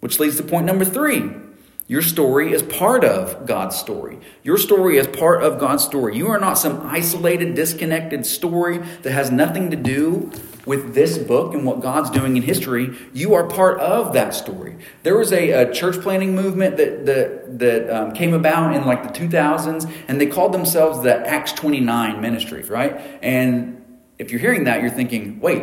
Which 0.00 0.20
leads 0.20 0.36
to 0.36 0.42
point 0.42 0.66
number 0.66 0.84
three 0.84 1.45
your 1.88 2.02
story 2.02 2.52
is 2.52 2.64
part 2.64 3.04
of 3.04 3.46
God's 3.46 3.76
story. 3.76 4.18
Your 4.42 4.58
story 4.58 4.96
is 4.96 5.06
part 5.06 5.44
of 5.44 5.60
God's 5.60 5.84
story. 5.84 6.16
You 6.16 6.28
are 6.28 6.40
not 6.40 6.54
some 6.54 6.84
isolated, 6.84 7.54
disconnected 7.54 8.26
story 8.26 8.78
that 8.78 9.12
has 9.12 9.30
nothing 9.30 9.70
to 9.70 9.76
do 9.76 10.32
with 10.66 10.94
this 10.94 11.16
book 11.16 11.54
and 11.54 11.64
what 11.64 11.80
God's 11.80 12.10
doing 12.10 12.36
in 12.36 12.42
history. 12.42 12.96
You 13.14 13.34
are 13.34 13.46
part 13.46 13.78
of 13.78 14.14
that 14.14 14.34
story. 14.34 14.76
There 15.04 15.16
was 15.16 15.32
a, 15.32 15.50
a 15.50 15.72
church 15.72 16.00
planting 16.02 16.34
movement 16.34 16.76
that, 16.78 17.06
that, 17.06 17.58
that 17.60 17.90
um, 17.90 18.12
came 18.12 18.34
about 18.34 18.74
in 18.74 18.84
like 18.84 19.04
the 19.04 19.16
2000s, 19.16 19.88
and 20.08 20.20
they 20.20 20.26
called 20.26 20.52
themselves 20.52 21.04
the 21.04 21.14
Acts 21.24 21.52
29 21.52 22.20
ministry, 22.20 22.62
right? 22.64 23.00
And 23.22 24.00
if 24.18 24.32
you're 24.32 24.40
hearing 24.40 24.64
that, 24.64 24.80
you're 24.80 24.90
thinking, 24.90 25.38
wait, 25.38 25.62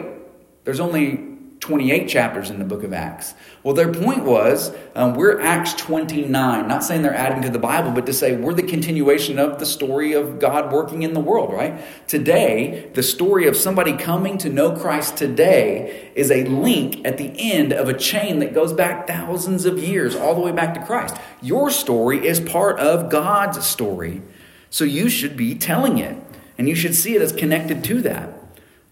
there's 0.63 0.79
only 0.79 1.32
28 1.59 2.09
chapters 2.09 2.49
in 2.49 2.59
the 2.59 2.65
book 2.65 2.83
of 2.83 2.91
Acts. 2.91 3.33
Well, 3.63 3.73
their 3.73 3.89
point 3.91 4.25
was 4.25 4.75
um, 4.95 5.13
we're 5.13 5.39
Acts 5.39 5.73
29, 5.75 6.67
not 6.67 6.83
saying 6.83 7.03
they're 7.03 7.15
adding 7.15 7.41
to 7.43 7.49
the 7.49 7.57
Bible, 7.57 7.91
but 7.91 8.05
to 8.07 8.13
say 8.13 8.35
we're 8.35 8.53
the 8.53 8.63
continuation 8.63 9.39
of 9.39 9.59
the 9.59 9.65
story 9.65 10.11
of 10.11 10.39
God 10.39 10.73
working 10.73 11.03
in 11.03 11.13
the 11.13 11.21
world, 11.21 11.53
right? 11.53 11.81
Today, 12.05 12.91
the 12.93 13.01
story 13.01 13.47
of 13.47 13.55
somebody 13.55 13.95
coming 13.95 14.37
to 14.39 14.49
know 14.49 14.75
Christ 14.75 15.15
today 15.15 16.11
is 16.15 16.29
a 16.31 16.43
link 16.43 17.07
at 17.07 17.17
the 17.17 17.31
end 17.37 17.71
of 17.71 17.87
a 17.87 17.97
chain 17.97 18.39
that 18.39 18.53
goes 18.53 18.73
back 18.73 19.07
thousands 19.07 19.65
of 19.65 19.79
years, 19.79 20.17
all 20.17 20.35
the 20.35 20.41
way 20.41 20.51
back 20.51 20.73
to 20.73 20.85
Christ. 20.85 21.15
Your 21.41 21.69
story 21.71 22.27
is 22.27 22.41
part 22.41 22.77
of 22.79 23.09
God's 23.09 23.65
story. 23.65 24.21
So 24.69 24.83
you 24.83 25.07
should 25.07 25.37
be 25.37 25.55
telling 25.55 25.97
it, 25.97 26.17
and 26.57 26.67
you 26.67 26.75
should 26.75 26.93
see 26.93 27.15
it 27.15 27.21
as 27.21 27.31
connected 27.31 27.85
to 27.85 28.01
that. 28.01 28.33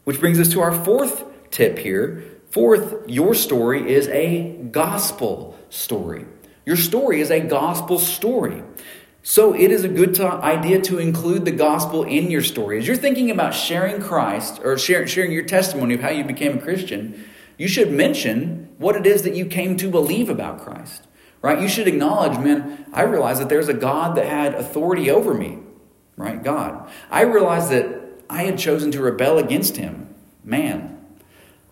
Which 0.06 0.22
brings 0.22 0.40
us 0.40 0.50
to 0.54 0.62
our 0.62 0.72
fourth 0.72 1.26
tip 1.52 1.78
here 1.80 2.24
Fourth, 2.52 3.10
your 3.10 3.34
story 3.34 3.94
is 3.94 4.10
a 4.10 4.58
gospel 4.72 5.58
story. 5.70 6.26
Your 6.66 6.76
story 6.76 7.22
is 7.22 7.32
a 7.32 7.40
gospel 7.40 7.98
story. 7.98 8.62
So 9.24 9.54
it 9.54 9.72
is 9.72 9.86
a 9.86 9.88
good 9.88 10.16
to, 10.16 10.28
idea 10.28 10.82
to 10.82 10.98
include 10.98 11.46
the 11.46 11.52
gospel 11.52 12.04
in 12.04 12.30
your 12.30 12.42
story. 12.42 12.78
As 12.78 12.88
you're 12.88 12.98
thinking 12.98 13.32
about 13.32 13.54
sharing 13.54 14.02
Christ 14.02 14.60
or 14.64 14.78
share, 14.78 15.08
sharing 15.08 15.32
your 15.32 15.46
testimony 15.46 15.94
of 15.94 16.02
how 16.02 16.10
you 16.10 16.26
became 16.26 16.58
a 16.58 16.62
Christian, 16.62 17.24
you 17.58 17.70
should 17.70 17.90
mention 17.90 18.70
what 18.78 18.98
it 18.98 19.08
is 19.08 19.22
that 19.22 19.36
you 19.36 19.46
came 19.46 19.78
to 19.78 19.90
believe 19.90 20.30
about 20.30 20.62
Christ. 20.62 21.08
Right? 21.42 21.62
You 21.62 21.70
should 21.70 21.88
acknowledge, 21.88 22.38
man, 22.38 22.86
I 22.92 23.04
realize 23.04 23.40
that 23.40 23.48
there's 23.48 23.70
a 23.70 23.74
God 23.74 24.18
that 24.18 24.26
had 24.26 24.56
authority 24.56 25.10
over 25.10 25.34
me. 25.34 25.60
Right? 26.18 26.44
God. 26.44 26.90
I 27.10 27.22
realized 27.22 27.72
that 27.72 28.02
I 28.30 28.44
had 28.44 28.60
chosen 28.60 28.92
to 28.92 29.02
rebel 29.02 29.38
against 29.38 29.78
him. 29.78 30.14
Man, 30.44 31.01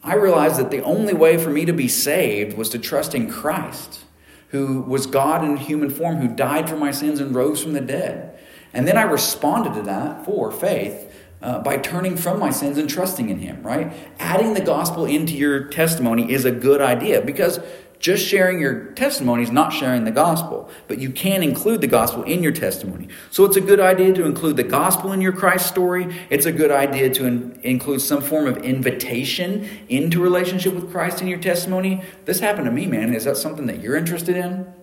I 0.03 0.15
realized 0.15 0.57
that 0.57 0.71
the 0.71 0.83
only 0.83 1.13
way 1.13 1.37
for 1.37 1.49
me 1.49 1.65
to 1.65 1.73
be 1.73 1.87
saved 1.87 2.57
was 2.57 2.69
to 2.69 2.79
trust 2.79 3.13
in 3.13 3.29
Christ, 3.29 4.01
who 4.49 4.81
was 4.81 5.05
God 5.05 5.43
in 5.43 5.57
human 5.57 5.89
form, 5.89 6.17
who 6.17 6.27
died 6.27 6.69
for 6.69 6.77
my 6.77 6.91
sins 6.91 7.19
and 7.19 7.35
rose 7.35 7.61
from 7.61 7.73
the 7.73 7.81
dead. 7.81 8.37
And 8.73 8.87
then 8.87 8.97
I 8.97 9.03
responded 9.03 9.73
to 9.73 9.81
that 9.83 10.25
for 10.25 10.51
faith 10.51 11.11
uh, 11.41 11.59
by 11.59 11.77
turning 11.77 12.15
from 12.15 12.39
my 12.39 12.49
sins 12.49 12.77
and 12.77 12.89
trusting 12.89 13.29
in 13.29 13.39
Him, 13.39 13.61
right? 13.63 13.91
Adding 14.19 14.53
the 14.53 14.61
gospel 14.61 15.05
into 15.05 15.33
your 15.33 15.65
testimony 15.65 16.31
is 16.31 16.45
a 16.45 16.51
good 16.51 16.81
idea 16.81 17.21
because 17.21 17.59
just 17.99 18.25
sharing 18.25 18.61
your 18.61 18.85
testimony 18.93 19.43
is 19.43 19.51
not 19.51 19.73
sharing 19.73 20.05
the 20.05 20.11
gospel, 20.11 20.69
but 20.87 20.99
you 20.99 21.09
can 21.09 21.43
include 21.43 21.81
the 21.81 21.87
gospel 21.87 22.23
in 22.23 22.41
your 22.41 22.53
testimony. 22.53 23.09
So 23.29 23.43
it's 23.43 23.57
a 23.57 23.61
good 23.61 23.81
idea 23.81 24.13
to 24.13 24.25
include 24.25 24.55
the 24.55 24.63
gospel 24.63 25.11
in 25.11 25.19
your 25.19 25.33
Christ 25.33 25.67
story. 25.67 26.15
It's 26.29 26.45
a 26.45 26.53
good 26.53 26.71
idea 26.71 27.09
to 27.09 27.25
in- 27.25 27.59
include 27.61 27.99
some 27.99 28.21
form 28.21 28.47
of 28.47 28.57
invitation 28.57 29.69
into 29.89 30.21
relationship 30.21 30.73
with 30.73 30.89
Christ 30.89 31.21
in 31.21 31.27
your 31.27 31.39
testimony. 31.39 32.01
This 32.23 32.39
happened 32.39 32.65
to 32.65 32.71
me, 32.71 32.87
man. 32.87 33.13
Is 33.13 33.25
that 33.25 33.35
something 33.35 33.65
that 33.65 33.81
you're 33.81 33.97
interested 33.97 34.37
in? 34.37 34.73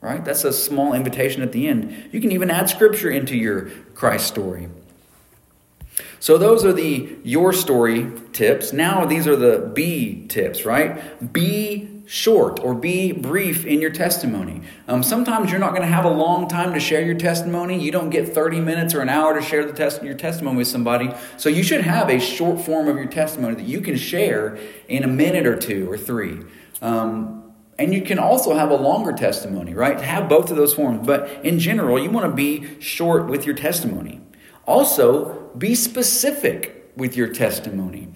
Right? 0.00 0.24
That's 0.24 0.44
a 0.44 0.52
small 0.52 0.94
invitation 0.94 1.42
at 1.42 1.52
the 1.52 1.68
end. 1.68 2.10
You 2.10 2.20
can 2.20 2.32
even 2.32 2.50
add 2.50 2.68
scripture 2.68 3.10
into 3.10 3.36
your 3.36 3.70
Christ 3.94 4.26
story. 4.26 4.68
So 6.18 6.38
those 6.38 6.64
are 6.64 6.72
the 6.72 7.16
your 7.22 7.52
story 7.52 8.10
tips. 8.32 8.72
Now 8.72 9.04
these 9.04 9.28
are 9.28 9.36
the 9.36 9.70
B 9.74 10.26
tips, 10.26 10.64
right? 10.64 11.32
Be 11.32 11.93
short 12.06 12.60
or 12.60 12.74
be 12.74 13.12
brief 13.12 13.64
in 13.64 13.80
your 13.80 13.90
testimony. 13.90 14.62
Um, 14.88 15.02
sometimes 15.02 15.50
you're 15.50 15.60
not 15.60 15.70
going 15.70 15.82
to 15.82 15.88
have 15.88 16.04
a 16.04 16.10
long 16.10 16.48
time 16.48 16.74
to 16.74 16.80
share 16.80 17.00
your 17.00 17.14
testimony. 17.14 17.82
You 17.82 17.90
don't 17.90 18.10
get 18.10 18.34
30 18.34 18.60
minutes 18.60 18.94
or 18.94 19.00
an 19.00 19.08
hour 19.08 19.34
to 19.34 19.42
share 19.42 19.64
the 19.64 19.72
test- 19.72 20.02
your 20.02 20.14
testimony 20.14 20.58
with 20.58 20.68
somebody. 20.68 21.10
So 21.36 21.48
you 21.48 21.62
should 21.62 21.80
have 21.80 22.10
a 22.10 22.20
short 22.20 22.60
form 22.60 22.88
of 22.88 22.96
your 22.96 23.06
testimony 23.06 23.54
that 23.54 23.66
you 23.66 23.80
can 23.80 23.96
share 23.96 24.58
in 24.88 25.02
a 25.02 25.08
minute 25.08 25.46
or 25.46 25.56
two 25.56 25.90
or 25.90 25.96
three. 25.96 26.40
Um, 26.82 27.54
and 27.78 27.92
you 27.92 28.02
can 28.02 28.18
also 28.18 28.54
have 28.54 28.70
a 28.70 28.76
longer 28.76 29.12
testimony, 29.12 29.74
right? 29.74 30.00
Have 30.00 30.28
both 30.28 30.50
of 30.50 30.56
those 30.56 30.74
forms. 30.74 31.06
But 31.06 31.28
in 31.44 31.58
general, 31.58 31.98
you 31.98 32.10
want 32.10 32.30
to 32.30 32.34
be 32.34 32.80
short 32.80 33.26
with 33.26 33.46
your 33.46 33.54
testimony. 33.54 34.20
Also, 34.66 35.50
be 35.58 35.74
specific 35.74 36.92
with 36.96 37.16
your 37.16 37.28
testimony. 37.28 38.08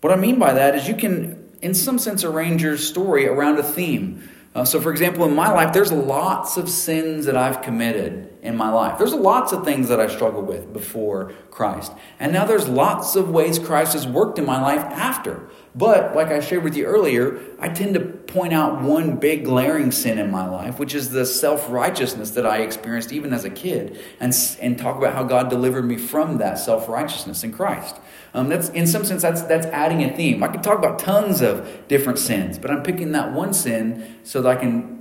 What 0.00 0.12
I 0.12 0.16
mean 0.16 0.38
by 0.38 0.54
that 0.54 0.74
is 0.74 0.88
you 0.88 0.94
can 0.94 1.45
in 1.66 1.74
some 1.74 1.98
sense, 1.98 2.22
arrange 2.22 2.62
your 2.62 2.78
story 2.78 3.26
around 3.26 3.58
a 3.58 3.62
theme. 3.62 4.28
Uh, 4.54 4.64
so, 4.64 4.80
for 4.80 4.90
example, 4.90 5.26
in 5.26 5.34
my 5.34 5.50
life, 5.50 5.74
there's 5.74 5.92
lots 5.92 6.56
of 6.56 6.70
sins 6.70 7.26
that 7.26 7.36
I've 7.36 7.60
committed 7.60 8.32
in 8.40 8.56
my 8.56 8.70
life. 8.70 8.96
There's 8.98 9.12
lots 9.12 9.52
of 9.52 9.64
things 9.64 9.88
that 9.88 10.00
I 10.00 10.06
struggled 10.06 10.46
with 10.46 10.72
before 10.72 11.32
Christ. 11.50 11.92
And 12.20 12.32
now 12.32 12.46
there's 12.46 12.68
lots 12.68 13.16
of 13.16 13.28
ways 13.28 13.58
Christ 13.58 13.94
has 13.94 14.06
worked 14.06 14.38
in 14.38 14.46
my 14.46 14.62
life 14.62 14.80
after. 14.80 15.50
But, 15.74 16.14
like 16.14 16.28
I 16.28 16.40
shared 16.40 16.62
with 16.62 16.74
you 16.76 16.86
earlier, 16.86 17.38
I 17.58 17.68
tend 17.68 17.94
to 17.94 18.00
point 18.00 18.54
out 18.54 18.80
one 18.80 19.16
big 19.16 19.44
glaring 19.44 19.90
sin 19.90 20.18
in 20.18 20.30
my 20.30 20.48
life, 20.48 20.78
which 20.78 20.94
is 20.94 21.10
the 21.10 21.26
self 21.26 21.68
righteousness 21.68 22.30
that 22.30 22.46
I 22.46 22.58
experienced 22.58 23.12
even 23.12 23.34
as 23.34 23.44
a 23.44 23.50
kid, 23.50 24.00
and, 24.20 24.32
and 24.62 24.78
talk 24.78 24.96
about 24.96 25.14
how 25.14 25.24
God 25.24 25.50
delivered 25.50 25.84
me 25.84 25.98
from 25.98 26.38
that 26.38 26.58
self 26.58 26.88
righteousness 26.88 27.44
in 27.44 27.52
Christ. 27.52 27.96
Um, 28.36 28.50
that's 28.50 28.68
in 28.68 28.86
some 28.86 29.02
sense 29.02 29.22
that's 29.22 29.40
that's 29.42 29.66
adding 29.68 30.04
a 30.04 30.14
theme. 30.14 30.42
I 30.42 30.48
could 30.48 30.62
talk 30.62 30.78
about 30.78 30.98
tons 30.98 31.40
of 31.40 31.88
different 31.88 32.18
sins, 32.18 32.58
but 32.58 32.70
I'm 32.70 32.82
picking 32.82 33.12
that 33.12 33.32
one 33.32 33.54
sin 33.54 34.16
so 34.24 34.42
that 34.42 34.58
I 34.58 34.60
can 34.60 34.96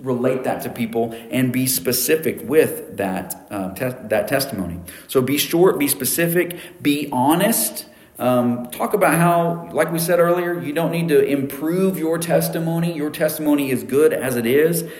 relate 0.00 0.42
that 0.44 0.62
to 0.62 0.68
people 0.68 1.14
and 1.30 1.52
be 1.52 1.68
specific 1.68 2.40
with 2.42 2.96
that 2.96 3.46
uh, 3.50 3.72
te- 3.74 4.08
that 4.08 4.26
testimony. 4.26 4.80
So 5.06 5.22
be 5.22 5.38
short, 5.38 5.78
be 5.78 5.86
specific, 5.86 6.58
be 6.82 7.08
honest. 7.12 7.86
Um, 8.18 8.68
talk 8.70 8.94
about 8.94 9.14
how, 9.14 9.68
like 9.72 9.92
we 9.92 10.00
said 10.00 10.18
earlier, 10.18 10.60
you 10.60 10.72
don't 10.72 10.90
need 10.90 11.08
to 11.08 11.22
improve 11.22 11.98
your 11.98 12.18
testimony. 12.18 12.92
Your 12.94 13.10
testimony 13.10 13.70
is 13.70 13.84
good 13.84 14.12
as 14.12 14.34
it 14.34 14.46
is, 14.46 14.90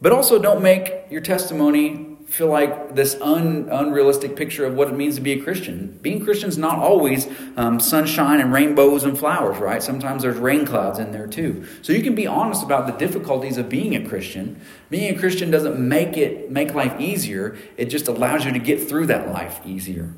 but 0.00 0.10
also 0.10 0.40
don't 0.40 0.62
make 0.62 1.04
your 1.08 1.20
testimony 1.20 2.11
feel 2.32 2.48
like 2.48 2.94
this 2.94 3.14
un, 3.20 3.68
unrealistic 3.70 4.34
picture 4.36 4.64
of 4.64 4.72
what 4.72 4.88
it 4.88 4.94
means 4.94 5.16
to 5.16 5.20
be 5.20 5.32
a 5.32 5.42
Christian. 5.42 5.98
Being 6.00 6.24
Christian's 6.24 6.56
not 6.56 6.78
always 6.78 7.28
um, 7.58 7.78
sunshine 7.78 8.40
and 8.40 8.50
rainbows 8.50 9.04
and 9.04 9.18
flowers, 9.18 9.58
right? 9.58 9.82
Sometimes 9.82 10.22
there's 10.22 10.38
rain 10.38 10.64
clouds 10.64 10.98
in 10.98 11.12
there 11.12 11.26
too. 11.26 11.66
So 11.82 11.92
you 11.92 12.02
can 12.02 12.14
be 12.14 12.26
honest 12.26 12.62
about 12.62 12.86
the 12.86 12.94
difficulties 12.94 13.58
of 13.58 13.68
being 13.68 13.94
a 13.94 14.08
Christian. 14.08 14.58
Being 14.88 15.14
a 15.14 15.18
Christian 15.18 15.50
doesn't 15.50 15.78
make 15.78 16.16
it 16.16 16.50
make 16.50 16.72
life 16.72 16.98
easier. 16.98 17.54
It 17.76 17.86
just 17.86 18.08
allows 18.08 18.46
you 18.46 18.52
to 18.52 18.58
get 18.58 18.88
through 18.88 19.08
that 19.08 19.30
life 19.30 19.60
easier. 19.66 20.14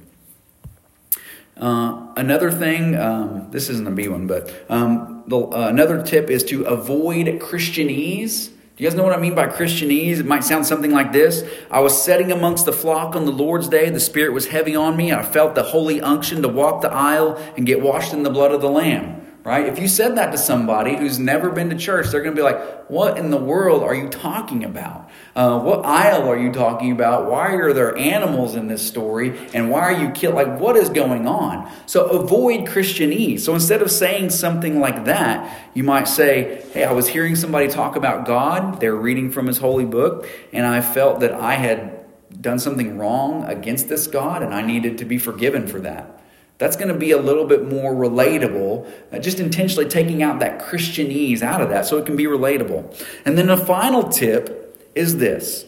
Uh, 1.57 2.13
another 2.17 2.53
thing, 2.53 2.95
um, 2.95 3.49
this 3.51 3.69
isn't 3.69 3.89
a 3.89 3.91
B 3.91 4.07
one, 4.07 4.29
but 4.29 4.55
um, 4.69 5.25
the, 5.27 5.39
uh, 5.39 5.69
another 5.69 6.01
tip 6.01 6.31
is 6.31 6.45
to 6.45 6.63
avoid 6.63 7.27
Christianese. 7.41 8.51
Do 8.77 8.83
you 8.83 8.91
guys 8.91 8.97
know 8.97 9.05
what 9.05 9.13
I 9.13 9.21
mean 9.21 9.37
by 9.37 9.47
Christianese? 9.47 10.19
It 10.19 10.27
might 10.27 10.43
sound 10.43 10.67
something 10.67 10.91
like 10.91 11.13
this. 11.13 11.45
I 11.71 11.79
was 11.79 12.03
setting 12.03 12.33
amongst 12.33 12.67
the 12.67 12.73
flock 12.73 13.15
on 13.15 13.25
the 13.25 13.31
Lord's 13.31 13.69
day. 13.69 13.89
The 13.89 14.01
Spirit 14.01 14.33
was 14.33 14.49
heavy 14.49 14.75
on 14.75 14.97
me. 14.97 15.13
I 15.13 15.23
felt 15.23 15.55
the 15.55 15.63
holy 15.63 16.01
unction 16.01 16.43
to 16.43 16.49
walk 16.49 16.83
the 16.83 16.91
aisle 16.91 17.37
and 17.57 17.67
get 17.67 17.81
washed 17.81 18.13
in 18.13 18.25
the 18.25 18.31
blood 18.31 18.51
of 18.51 18.61
the 18.61 18.69
Lamb 18.69 19.24
right? 19.45 19.67
If 19.67 19.79
you 19.79 19.89
said 19.89 20.17
that 20.17 20.33
to 20.33 20.39
somebody 20.39 20.97
who's 20.97 21.19
never 21.19 21.51
been 21.51 21.69
to 21.69 21.77
church, 21.77 22.09
they're 22.09 22.23
going 22.23 22.35
to 22.35 22.39
be 22.39 22.43
like, 22.43 22.89
What 22.89 23.19
in 23.19 23.31
the 23.31 23.37
world 23.37 23.83
are 23.83 23.95
you 23.95 24.09
talking 24.09 24.65
about? 24.65 25.11
Uh, 25.37 25.61
what 25.61 25.85
aisle 25.85 26.29
are 26.29 26.39
you 26.39 26.51
talking 26.51 26.91
about? 26.93 27.31
Why 27.31 27.53
are 27.55 27.73
there 27.75 27.97
animals 27.97 28.55
in 28.55 28.69
this 28.69 28.87
story? 28.87 29.39
And 29.53 29.71
why 29.71 29.81
are 29.81 29.93
you 29.93 30.11
killed? 30.11 30.35
Like, 30.35 30.59
what 30.59 30.77
is 30.77 30.89
going 30.89 31.27
on? 31.27 31.71
So 31.87 32.07
avoid 32.07 32.67
Christianese. 32.67 33.41
So 33.41 33.55
instead 33.55 33.83
of 33.83 33.91
saying 33.91 34.31
something 34.31 34.81
like 34.81 35.05
that, 35.05 35.71
you 35.75 35.85
might 35.85 36.09
say, 36.09 36.65
Hey, 36.73 36.85
I 36.85 36.93
was 36.93 37.09
hearing 37.09 37.37
somebody 37.37 37.69
talk 37.69 37.97
about 37.97 38.25
God. 38.25 38.81
They're 38.81 38.97
reading 38.97 39.31
from 39.31 39.47
his 39.47 39.59
holy 39.59 39.85
book, 39.85 40.27
and 40.53 40.67
I 40.67 40.81
felt 40.81 41.21
that 41.21 41.35
I 41.35 41.55
had 41.55 42.01
done 42.41 42.59
something 42.59 42.97
wrong 42.97 43.45
against 43.45 43.89
this 43.89 44.07
God, 44.07 44.43
and 44.43 44.55
I 44.55 44.63
needed 44.63 44.99
to 44.99 45.05
be 45.05 45.19
forgiven 45.19 45.67
for 45.67 45.81
that. 45.81 46.24
That's 46.59 46.77
going 46.77 46.89
to 46.89 46.95
be 46.95 47.11
a 47.11 47.19
little 47.19 47.47
bit 47.47 47.69
more 47.69 47.93
relatable, 47.93 48.89
uh, 49.13 49.19
just 49.19 49.41
intentionally 49.41 49.89
taking 49.89 50.23
out 50.23 50.39
that 50.41 50.61
Christianese 50.61 51.43
out 51.43 51.61
of 51.61 51.69
that 51.71 51.87
so 51.87 51.99
it 51.99 52.07
can 52.07 52.17
be 52.17 52.25
relatable. 52.25 53.05
And 53.25 53.37
then 53.37 53.49
the 53.49 53.57
final 53.57 54.09
tip 54.09 54.89
is 54.95 55.19
this 55.19 55.67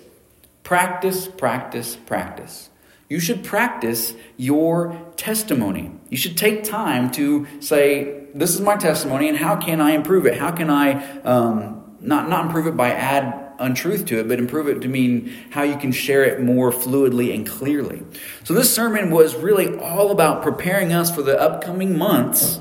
practice, 0.63 1.27
practice, 1.27 1.97
practice. 1.97 2.71
You 3.09 3.21
should 3.21 3.45
practice 3.45 4.15
your 4.37 5.01
testimony. 5.17 5.93
You 6.09 6.17
should 6.17 6.37
take 6.37 6.65
time 6.65 7.11
to 7.13 7.47
say, 7.61 8.25
This 8.35 8.55
is 8.55 8.61
my 8.61 8.77
testimony, 8.77 9.29
and 9.29 9.39
how 9.39 9.57
can 9.57 9.81
I 9.81 9.93
improve 9.93 10.27
it? 10.27 10.39
How 10.39 10.51
can 10.51 10.71
I 10.71 11.21
um, 11.23 11.97
not, 12.01 12.29
not 12.29 12.47
improve 12.47 12.67
it 12.67 12.77
by 12.77 12.91
add 12.91 13.46
untruth 13.59 14.07
to 14.07 14.21
it, 14.21 14.29
but 14.29 14.39
improve 14.39 14.69
it 14.69 14.81
to 14.83 14.89
mean 14.89 15.33
how 15.51 15.63
you 15.63 15.77
can 15.77 15.93
share 15.93 16.25
it 16.25 16.41
more 16.41 16.71
fluidly 16.71 17.35
and 17.35 17.47
clearly. 17.47 18.03
So, 18.45 18.55
this 18.55 18.75
sermon 18.75 19.11
was 19.11 19.35
really 19.35 19.79
all 19.79 20.11
about 20.11 20.43
preparing 20.43 20.93
us 20.93 21.15
for 21.15 21.23
the 21.23 21.41
upcoming 21.41 21.97
months 21.97 22.61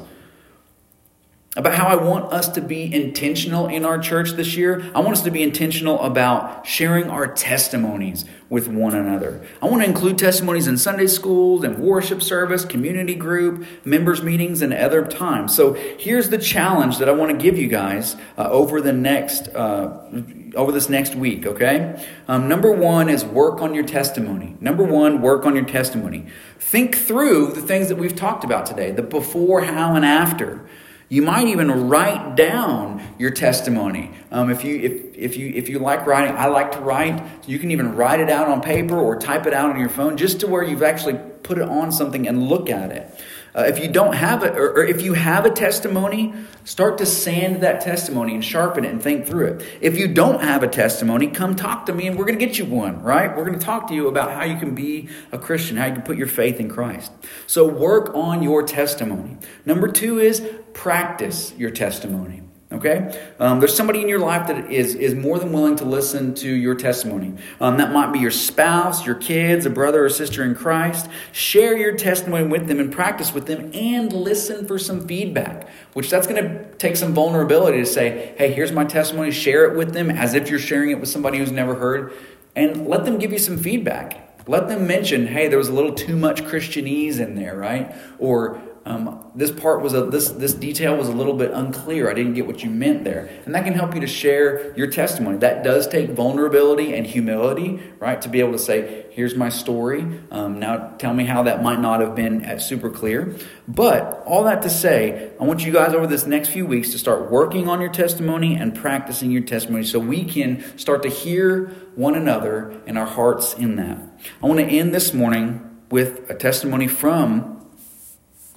about 1.55 1.75
how 1.75 1.87
I 1.87 1.95
want 1.95 2.33
us 2.33 2.49
to 2.49 2.61
be 2.61 2.93
intentional 2.93 3.67
in 3.67 3.85
our 3.85 3.97
church 3.97 4.31
this 4.31 4.57
year. 4.57 4.91
I 4.93 4.99
want 4.99 5.13
us 5.13 5.21
to 5.23 5.31
be 5.31 5.41
intentional 5.41 6.01
about 6.01 6.67
sharing 6.67 7.09
our 7.09 7.27
testimonies 7.27 8.25
with 8.49 8.67
one 8.67 8.93
another. 8.93 9.45
I 9.61 9.67
want 9.67 9.81
to 9.81 9.87
include 9.87 10.17
testimonies 10.17 10.67
in 10.67 10.77
Sunday 10.77 11.07
schools 11.07 11.63
and 11.63 11.79
worship 11.79 12.21
service, 12.21 12.65
community 12.65 13.15
group, 13.15 13.65
members 13.85 14.21
meetings, 14.21 14.61
and 14.61 14.73
other 14.73 15.05
times. 15.05 15.55
So 15.55 15.73
here's 15.73 16.29
the 16.29 16.37
challenge 16.37 16.97
that 16.97 17.07
I 17.07 17.13
want 17.13 17.31
to 17.31 17.37
give 17.37 17.57
you 17.57 17.69
guys 17.69 18.17
uh, 18.37 18.49
over 18.49 18.81
the 18.81 18.93
next 18.93 19.47
uh, 19.55 20.09
over 20.55 20.71
this 20.71 20.89
next 20.89 21.15
week. 21.15 21.45
Okay, 21.45 22.05
um, 22.27 22.47
number 22.47 22.71
one 22.71 23.09
is 23.09 23.23
work 23.23 23.61
on 23.61 23.73
your 23.73 23.83
testimony. 23.83 24.55
Number 24.59 24.83
one, 24.83 25.21
work 25.21 25.45
on 25.45 25.55
your 25.55 25.65
testimony. 25.65 26.27
Think 26.59 26.95
through 26.95 27.53
the 27.53 27.61
things 27.61 27.89
that 27.89 27.97
we've 27.97 28.15
talked 28.15 28.43
about 28.43 28.65
today: 28.65 28.91
the 28.91 29.03
before, 29.03 29.61
how, 29.61 29.95
and 29.95 30.05
after. 30.05 30.65
You 31.07 31.21
might 31.21 31.47
even 31.47 31.87
write 31.87 32.35
down 32.35 33.01
your 33.19 33.29
testimony. 33.29 34.11
Um, 34.31 34.49
if 34.49 34.63
you 34.63 34.75
if 34.77 35.15
if 35.15 35.37
you 35.37 35.49
if 35.53 35.69
you 35.69 35.77
like 35.77 36.07
writing, 36.07 36.35
I 36.35 36.47
like 36.47 36.71
to 36.71 36.79
write. 36.79 37.23
You 37.47 37.59
can 37.59 37.69
even 37.69 37.95
write 37.95 38.19
it 38.19 38.29
out 38.29 38.47
on 38.47 38.61
paper 38.61 38.97
or 38.97 39.19
type 39.19 39.45
it 39.45 39.53
out 39.53 39.69
on 39.69 39.79
your 39.79 39.89
phone, 39.89 40.17
just 40.17 40.39
to 40.39 40.47
where 40.47 40.63
you've 40.63 40.81
actually 40.81 41.19
put 41.43 41.59
it 41.59 41.69
on 41.69 41.91
something 41.91 42.27
and 42.27 42.47
look 42.47 42.71
at 42.71 42.91
it. 42.91 43.23
Uh, 43.55 43.61
if 43.61 43.79
you 43.79 43.87
don't 43.87 44.15
have 44.15 44.43
it, 44.43 44.57
or, 44.57 44.71
or, 44.71 44.83
if 44.83 45.01
you 45.01 45.13
have 45.13 45.45
a 45.45 45.49
testimony, 45.49 46.33
start 46.65 46.97
to 46.97 47.05
sand 47.05 47.63
that 47.63 47.79
testimony 47.79 48.33
and 48.33 48.43
sharpen 48.43 48.83
it 48.83 48.91
and 48.91 49.01
think 49.01 49.25
through 49.25 49.45
it. 49.47 49.65
If 49.79 49.97
you 49.97 50.09
don't 50.09 50.41
have 50.41 50.61
a 50.61 50.67
testimony, 50.67 51.27
come 51.27 51.55
talk 51.55 51.85
to 51.85 51.93
me 51.93 52.07
and 52.07 52.17
we're 52.17 52.25
going 52.25 52.37
to 52.37 52.45
get 52.45 52.57
you 52.57 52.65
one, 52.65 53.01
right? 53.01 53.35
We're 53.35 53.45
going 53.45 53.57
to 53.57 53.65
talk 53.65 53.87
to 53.87 53.93
you 53.95 54.09
about 54.09 54.31
how 54.31 54.43
you 54.43 54.57
can 54.57 54.75
be 54.75 55.07
a 55.31 55.37
Christian, 55.37 55.77
how 55.77 55.85
you 55.85 55.93
can 55.93 56.01
put 56.01 56.17
your 56.17 56.27
faith 56.27 56.59
in 56.59 56.67
Christ. 56.67 57.13
So 57.47 57.65
work 57.65 58.13
on 58.13 58.43
your 58.43 58.61
testimony. 58.61 59.37
Number 59.65 59.87
two 59.87 60.19
is 60.19 60.41
practice 60.73 61.53
your 61.57 61.71
testimony. 61.71 62.44
Okay? 62.75 63.29
Um, 63.39 63.59
there's 63.59 63.75
somebody 63.75 64.01
in 64.01 64.07
your 64.07 64.19
life 64.19 64.47
that 64.47 64.71
is, 64.71 64.95
is 64.95 65.15
more 65.15 65.39
than 65.39 65.51
willing 65.51 65.75
to 65.77 65.85
listen 65.85 66.33
to 66.35 66.49
your 66.49 66.75
testimony. 66.75 67.33
Um, 67.59 67.77
that 67.77 67.91
might 67.91 68.11
be 68.11 68.19
your 68.19 68.31
spouse, 68.31 69.05
your 69.05 69.15
kids, 69.15 69.65
a 69.65 69.69
brother 69.69 70.05
or 70.05 70.09
sister 70.09 70.43
in 70.43 70.55
Christ. 70.55 71.09
Share 71.31 71.77
your 71.77 71.95
testimony 71.95 72.47
with 72.47 72.67
them 72.67 72.79
and 72.79 72.91
practice 72.91 73.33
with 73.33 73.45
them 73.45 73.71
and 73.73 74.11
listen 74.11 74.67
for 74.67 74.77
some 74.77 75.07
feedback, 75.07 75.69
which 75.93 76.09
that's 76.09 76.27
going 76.27 76.43
to 76.43 76.75
take 76.75 76.95
some 76.95 77.13
vulnerability 77.13 77.79
to 77.79 77.85
say, 77.85 78.33
hey, 78.37 78.51
here's 78.51 78.71
my 78.71 78.85
testimony. 78.85 79.31
Share 79.31 79.71
it 79.71 79.77
with 79.77 79.93
them 79.93 80.09
as 80.11 80.33
if 80.33 80.49
you're 80.49 80.59
sharing 80.59 80.91
it 80.91 80.99
with 80.99 81.09
somebody 81.09 81.37
who's 81.37 81.51
never 81.51 81.75
heard 81.75 82.13
and 82.55 82.87
let 82.87 83.05
them 83.05 83.17
give 83.17 83.31
you 83.31 83.39
some 83.39 83.57
feedback. 83.57 84.21
Let 84.47 84.67
them 84.67 84.85
mention, 84.85 85.27
hey, 85.27 85.47
there 85.47 85.57
was 85.57 85.69
a 85.69 85.73
little 85.73 85.93
too 85.93 86.15
much 86.15 86.43
Christianese 86.43 87.19
in 87.19 87.35
there, 87.35 87.55
right? 87.55 87.95
Or 88.19 88.61
um, 88.87 89.31
this 89.33 89.49
part 89.49 89.81
was 89.81 89.95
a 89.95 90.05
this 90.05 90.29
this 90.29 90.53
detail 90.53 90.95
was 90.95 91.07
a 91.07 91.11
little 91.11 91.33
bit 91.33 91.49
unclear. 91.51 92.07
I 92.07 92.13
didn't 92.13 92.35
get 92.35 92.45
what 92.45 92.63
you 92.63 92.69
meant 92.69 93.03
there, 93.03 93.27
and 93.43 93.55
that 93.55 93.63
can 93.63 93.73
help 93.73 93.95
you 93.95 94.01
to 94.01 94.07
share 94.07 94.77
your 94.77 94.85
testimony. 94.85 95.37
That 95.39 95.63
does 95.63 95.87
take 95.87 96.11
vulnerability 96.11 96.93
and 96.93 97.07
humility, 97.07 97.81
right? 97.97 98.21
To 98.21 98.29
be 98.29 98.41
able 98.41 98.51
to 98.51 98.59
say, 98.59 99.07
"Here's 99.09 99.33
my 99.33 99.49
story. 99.49 100.05
Um, 100.29 100.59
now 100.59 100.93
tell 100.99 101.15
me 101.15 101.25
how 101.25 101.41
that 101.43 101.63
might 101.63 101.79
not 101.79 101.99
have 101.99 102.15
been 102.15 102.59
super 102.59 102.91
clear." 102.91 103.35
But 103.67 104.21
all 104.23 104.43
that 104.43 104.61
to 104.61 104.69
say, 104.69 105.31
I 105.41 105.43
want 105.45 105.65
you 105.65 105.73
guys 105.73 105.95
over 105.95 106.05
this 106.05 106.27
next 106.27 106.49
few 106.49 106.67
weeks 106.67 106.91
to 106.91 106.99
start 106.99 107.31
working 107.31 107.67
on 107.67 107.81
your 107.81 107.91
testimony 107.91 108.55
and 108.55 108.75
practicing 108.75 109.31
your 109.31 109.41
testimony, 109.41 109.83
so 109.83 109.97
we 109.97 110.23
can 110.23 110.63
start 110.77 111.01
to 111.01 111.09
hear 111.09 111.71
one 111.95 112.13
another 112.13 112.79
and 112.85 112.99
our 112.99 113.07
hearts 113.07 113.55
in 113.55 113.77
that. 113.77 113.97
I 114.43 114.45
want 114.45 114.59
to 114.59 114.65
end 114.67 114.93
this 114.93 115.11
morning 115.11 115.61
with 115.89 116.29
a 116.29 116.35
testimony 116.35 116.87
from 116.87 117.54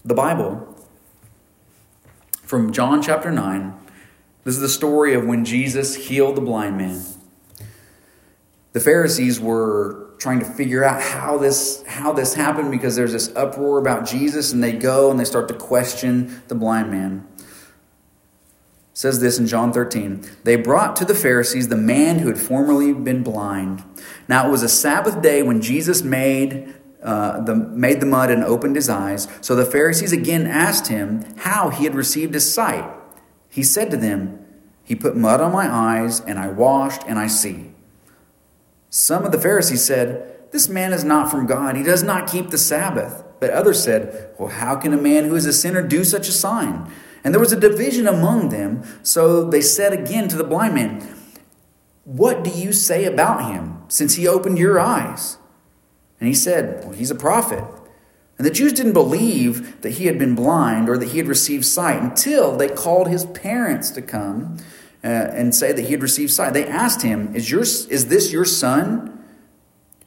the 0.04 0.14
Bible 0.14 0.76
from 2.42 2.72
John 2.72 3.02
chapter 3.02 3.30
9. 3.30 3.74
This 4.44 4.54
is 4.54 4.60
the 4.60 4.68
story 4.68 5.14
of 5.14 5.26
when 5.26 5.44
Jesus 5.44 5.94
healed 5.94 6.36
the 6.36 6.40
blind 6.40 6.78
man. 6.78 7.02
The 8.72 8.80
Pharisees 8.80 9.40
were 9.40 10.10
trying 10.18 10.38
to 10.40 10.44
figure 10.44 10.84
out 10.84 11.00
how 11.00 11.38
this 11.38 11.84
how 11.86 12.12
this 12.12 12.34
happened 12.34 12.70
because 12.70 12.96
there's 12.96 13.12
this 13.12 13.34
uproar 13.36 13.78
about 13.78 14.06
Jesus 14.06 14.52
and 14.52 14.62
they 14.62 14.72
go 14.72 15.10
and 15.10 15.18
they 15.18 15.24
start 15.24 15.48
to 15.48 15.54
question 15.54 16.42
the 16.48 16.54
blind 16.54 16.90
man. 16.90 17.26
It 17.36 17.44
says 18.94 19.20
this 19.20 19.38
in 19.38 19.46
John 19.46 19.72
13. 19.72 20.24
They 20.44 20.56
brought 20.56 20.96
to 20.96 21.04
the 21.04 21.14
Pharisees 21.14 21.68
the 21.68 21.76
man 21.76 22.20
who 22.20 22.28
had 22.28 22.38
formerly 22.38 22.92
been 22.92 23.22
blind. 23.22 23.84
Now 24.26 24.48
it 24.48 24.50
was 24.50 24.62
a 24.62 24.68
Sabbath 24.68 25.22
day 25.22 25.42
when 25.42 25.60
Jesus 25.60 26.02
made 26.02 26.74
uh, 27.08 27.40
the, 27.40 27.54
made 27.54 28.00
the 28.00 28.06
mud 28.06 28.30
and 28.30 28.44
opened 28.44 28.76
his 28.76 28.90
eyes. 28.90 29.28
So 29.40 29.56
the 29.56 29.64
Pharisees 29.64 30.12
again 30.12 30.46
asked 30.46 30.88
him 30.88 31.24
how 31.38 31.70
he 31.70 31.84
had 31.84 31.94
received 31.94 32.34
his 32.34 32.52
sight. 32.52 32.84
He 33.48 33.62
said 33.62 33.90
to 33.90 33.96
them, 33.96 34.44
He 34.84 34.94
put 34.94 35.16
mud 35.16 35.40
on 35.40 35.50
my 35.50 35.66
eyes, 35.72 36.20
and 36.20 36.38
I 36.38 36.48
washed, 36.48 37.00
and 37.06 37.18
I 37.18 37.26
see. 37.26 37.72
Some 38.90 39.24
of 39.24 39.32
the 39.32 39.40
Pharisees 39.40 39.82
said, 39.82 40.50
This 40.50 40.68
man 40.68 40.92
is 40.92 41.02
not 41.02 41.30
from 41.30 41.46
God. 41.46 41.76
He 41.76 41.82
does 41.82 42.02
not 42.02 42.30
keep 42.30 42.50
the 42.50 42.58
Sabbath. 42.58 43.24
But 43.40 43.52
others 43.52 43.82
said, 43.82 44.34
Well, 44.38 44.50
how 44.50 44.76
can 44.76 44.92
a 44.92 45.00
man 45.00 45.24
who 45.24 45.34
is 45.34 45.46
a 45.46 45.52
sinner 45.54 45.80
do 45.80 46.04
such 46.04 46.28
a 46.28 46.32
sign? 46.32 46.92
And 47.24 47.32
there 47.32 47.40
was 47.40 47.54
a 47.54 47.58
division 47.58 48.06
among 48.06 48.50
them. 48.50 48.82
So 49.02 49.48
they 49.48 49.62
said 49.62 49.94
again 49.94 50.28
to 50.28 50.36
the 50.36 50.44
blind 50.44 50.74
man, 50.74 51.16
What 52.04 52.44
do 52.44 52.50
you 52.50 52.74
say 52.74 53.06
about 53.06 53.50
him, 53.50 53.78
since 53.88 54.16
he 54.16 54.28
opened 54.28 54.58
your 54.58 54.78
eyes? 54.78 55.37
And 56.20 56.28
he 56.28 56.34
said, 56.34 56.84
Well, 56.84 56.92
he's 56.92 57.10
a 57.10 57.14
prophet. 57.14 57.64
And 58.38 58.46
the 58.46 58.52
Jews 58.52 58.72
didn't 58.72 58.92
believe 58.92 59.80
that 59.82 59.94
he 59.94 60.06
had 60.06 60.18
been 60.18 60.36
blind 60.36 60.88
or 60.88 60.96
that 60.96 61.08
he 61.08 61.18
had 61.18 61.26
received 61.26 61.64
sight 61.64 62.00
until 62.00 62.56
they 62.56 62.68
called 62.68 63.08
his 63.08 63.24
parents 63.26 63.90
to 63.90 64.02
come 64.02 64.58
uh, 65.02 65.08
and 65.08 65.52
say 65.54 65.72
that 65.72 65.82
he 65.82 65.90
had 65.90 66.02
received 66.02 66.30
sight. 66.30 66.52
They 66.52 66.66
asked 66.66 67.02
him, 67.02 67.34
is, 67.34 67.50
your, 67.50 67.62
is 67.62 68.06
this 68.06 68.32
your 68.32 68.44
son 68.44 69.24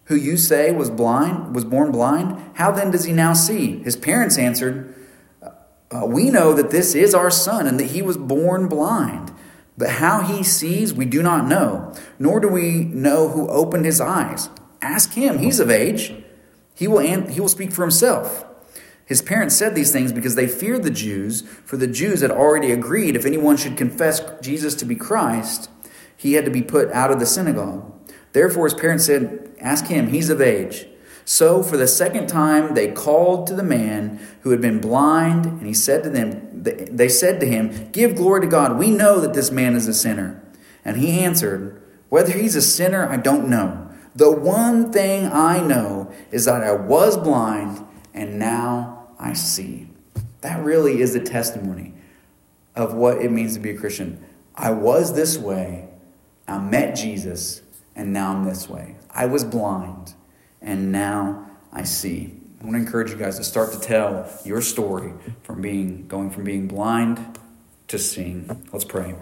who 0.05 0.15
you 0.15 0.37
say 0.37 0.71
was 0.71 0.89
blind, 0.89 1.53
was 1.53 1.65
born 1.65 1.91
blind? 1.91 2.41
How 2.53 2.71
then 2.71 2.91
does 2.91 3.03
he 3.03 3.11
now 3.11 3.33
see? 3.33 3.79
His 3.83 3.97
parents 3.97 4.37
answered, 4.37 4.95
uh, 5.41 6.05
We 6.05 6.29
know 6.29 6.53
that 6.53 6.71
this 6.71 6.95
is 6.95 7.13
our 7.13 7.31
son 7.31 7.67
and 7.67 7.77
that 7.81 7.91
he 7.91 8.01
was 8.01 8.15
born 8.15 8.69
blind. 8.69 9.33
But 9.77 9.89
how 9.89 10.21
he 10.21 10.43
sees, 10.43 10.93
we 10.93 11.05
do 11.05 11.21
not 11.21 11.47
know, 11.47 11.93
nor 12.19 12.39
do 12.39 12.47
we 12.47 12.85
know 12.85 13.29
who 13.29 13.49
opened 13.49 13.85
his 13.85 13.99
eyes. 13.99 14.49
Ask 14.81 15.13
him. 15.13 15.39
He's 15.39 15.59
of 15.59 15.69
age. 15.69 16.13
He 16.75 16.87
will, 16.87 16.99
he 16.99 17.39
will 17.39 17.49
speak 17.49 17.71
for 17.71 17.83
himself. 17.83 18.45
His 19.05 19.21
parents 19.21 19.55
said 19.55 19.75
these 19.75 19.91
things 19.91 20.13
because 20.13 20.35
they 20.35 20.47
feared 20.47 20.83
the 20.83 20.89
Jews, 20.89 21.41
for 21.41 21.75
the 21.75 21.87
Jews 21.87 22.21
had 22.21 22.31
already 22.31 22.71
agreed 22.71 23.15
if 23.15 23.25
anyone 23.25 23.57
should 23.57 23.75
confess 23.75 24.21
Jesus 24.41 24.73
to 24.75 24.85
be 24.85 24.95
Christ, 24.95 25.69
he 26.15 26.33
had 26.33 26.45
to 26.45 26.51
be 26.51 26.61
put 26.61 26.89
out 26.91 27.11
of 27.11 27.19
the 27.19 27.25
synagogue. 27.25 27.91
Therefore, 28.31 28.65
his 28.65 28.73
parents 28.73 29.05
said, 29.05 29.53
Ask 29.59 29.87
him, 29.87 30.07
he's 30.07 30.29
of 30.29 30.39
age. 30.39 30.87
So, 31.25 31.61
for 31.61 31.77
the 31.77 31.87
second 31.87 32.27
time, 32.27 32.73
they 32.73 32.91
called 32.91 33.47
to 33.47 33.53
the 33.53 33.63
man 33.63 34.19
who 34.41 34.51
had 34.51 34.61
been 34.61 34.79
blind, 34.79 35.45
and 35.45 35.67
he 35.67 35.73
said 35.73 36.03
to 36.03 36.09
them, 36.09 36.63
They 36.63 37.09
said 37.09 37.39
to 37.41 37.45
him, 37.45 37.89
Give 37.91 38.15
glory 38.15 38.41
to 38.41 38.47
God. 38.47 38.77
We 38.77 38.91
know 38.91 39.19
that 39.19 39.33
this 39.33 39.51
man 39.51 39.75
is 39.75 39.87
a 39.87 39.93
sinner. 39.93 40.41
And 40.85 40.97
he 40.97 41.19
answered, 41.19 41.81
Whether 42.09 42.31
he's 42.31 42.55
a 42.55 42.61
sinner, 42.61 43.07
I 43.07 43.17
don't 43.17 43.49
know. 43.49 43.90
The 44.15 44.31
one 44.31 44.91
thing 44.91 45.27
I 45.27 45.61
know 45.61 46.11
is 46.31 46.45
that 46.45 46.63
I 46.63 46.73
was 46.73 47.17
blind 47.17 47.85
and 48.13 48.37
now 48.37 49.07
I 49.19 49.33
see. 49.33 49.87
That 50.41 50.63
really 50.63 51.01
is 51.01 51.13
the 51.13 51.19
testimony 51.19 51.93
of 52.75 52.93
what 52.93 53.17
it 53.19 53.31
means 53.31 53.53
to 53.53 53.59
be 53.59 53.71
a 53.71 53.77
Christian. 53.77 54.23
I 54.55 54.71
was 54.71 55.13
this 55.13 55.37
way, 55.37 55.87
I 56.47 56.57
met 56.57 56.95
Jesus, 56.95 57.61
and 57.95 58.11
now 58.11 58.33
I'm 58.33 58.45
this 58.45 58.67
way. 58.67 58.95
I 59.11 59.25
was 59.25 59.43
blind, 59.43 60.13
and 60.61 60.91
now 60.91 61.49
I 61.71 61.83
see. 61.83 62.33
I 62.59 62.63
want 62.63 62.75
to 62.75 62.81
encourage 62.81 63.11
you 63.11 63.17
guys 63.17 63.37
to 63.37 63.43
start 63.43 63.71
to 63.73 63.79
tell 63.79 64.29
your 64.43 64.61
story 64.61 65.13
from 65.43 65.61
being 65.61 66.07
going 66.07 66.29
from 66.29 66.43
being 66.43 66.67
blind 66.67 67.39
to 67.87 67.97
seeing. 67.97 68.67
Let's 68.71 68.85
pray. 68.85 69.15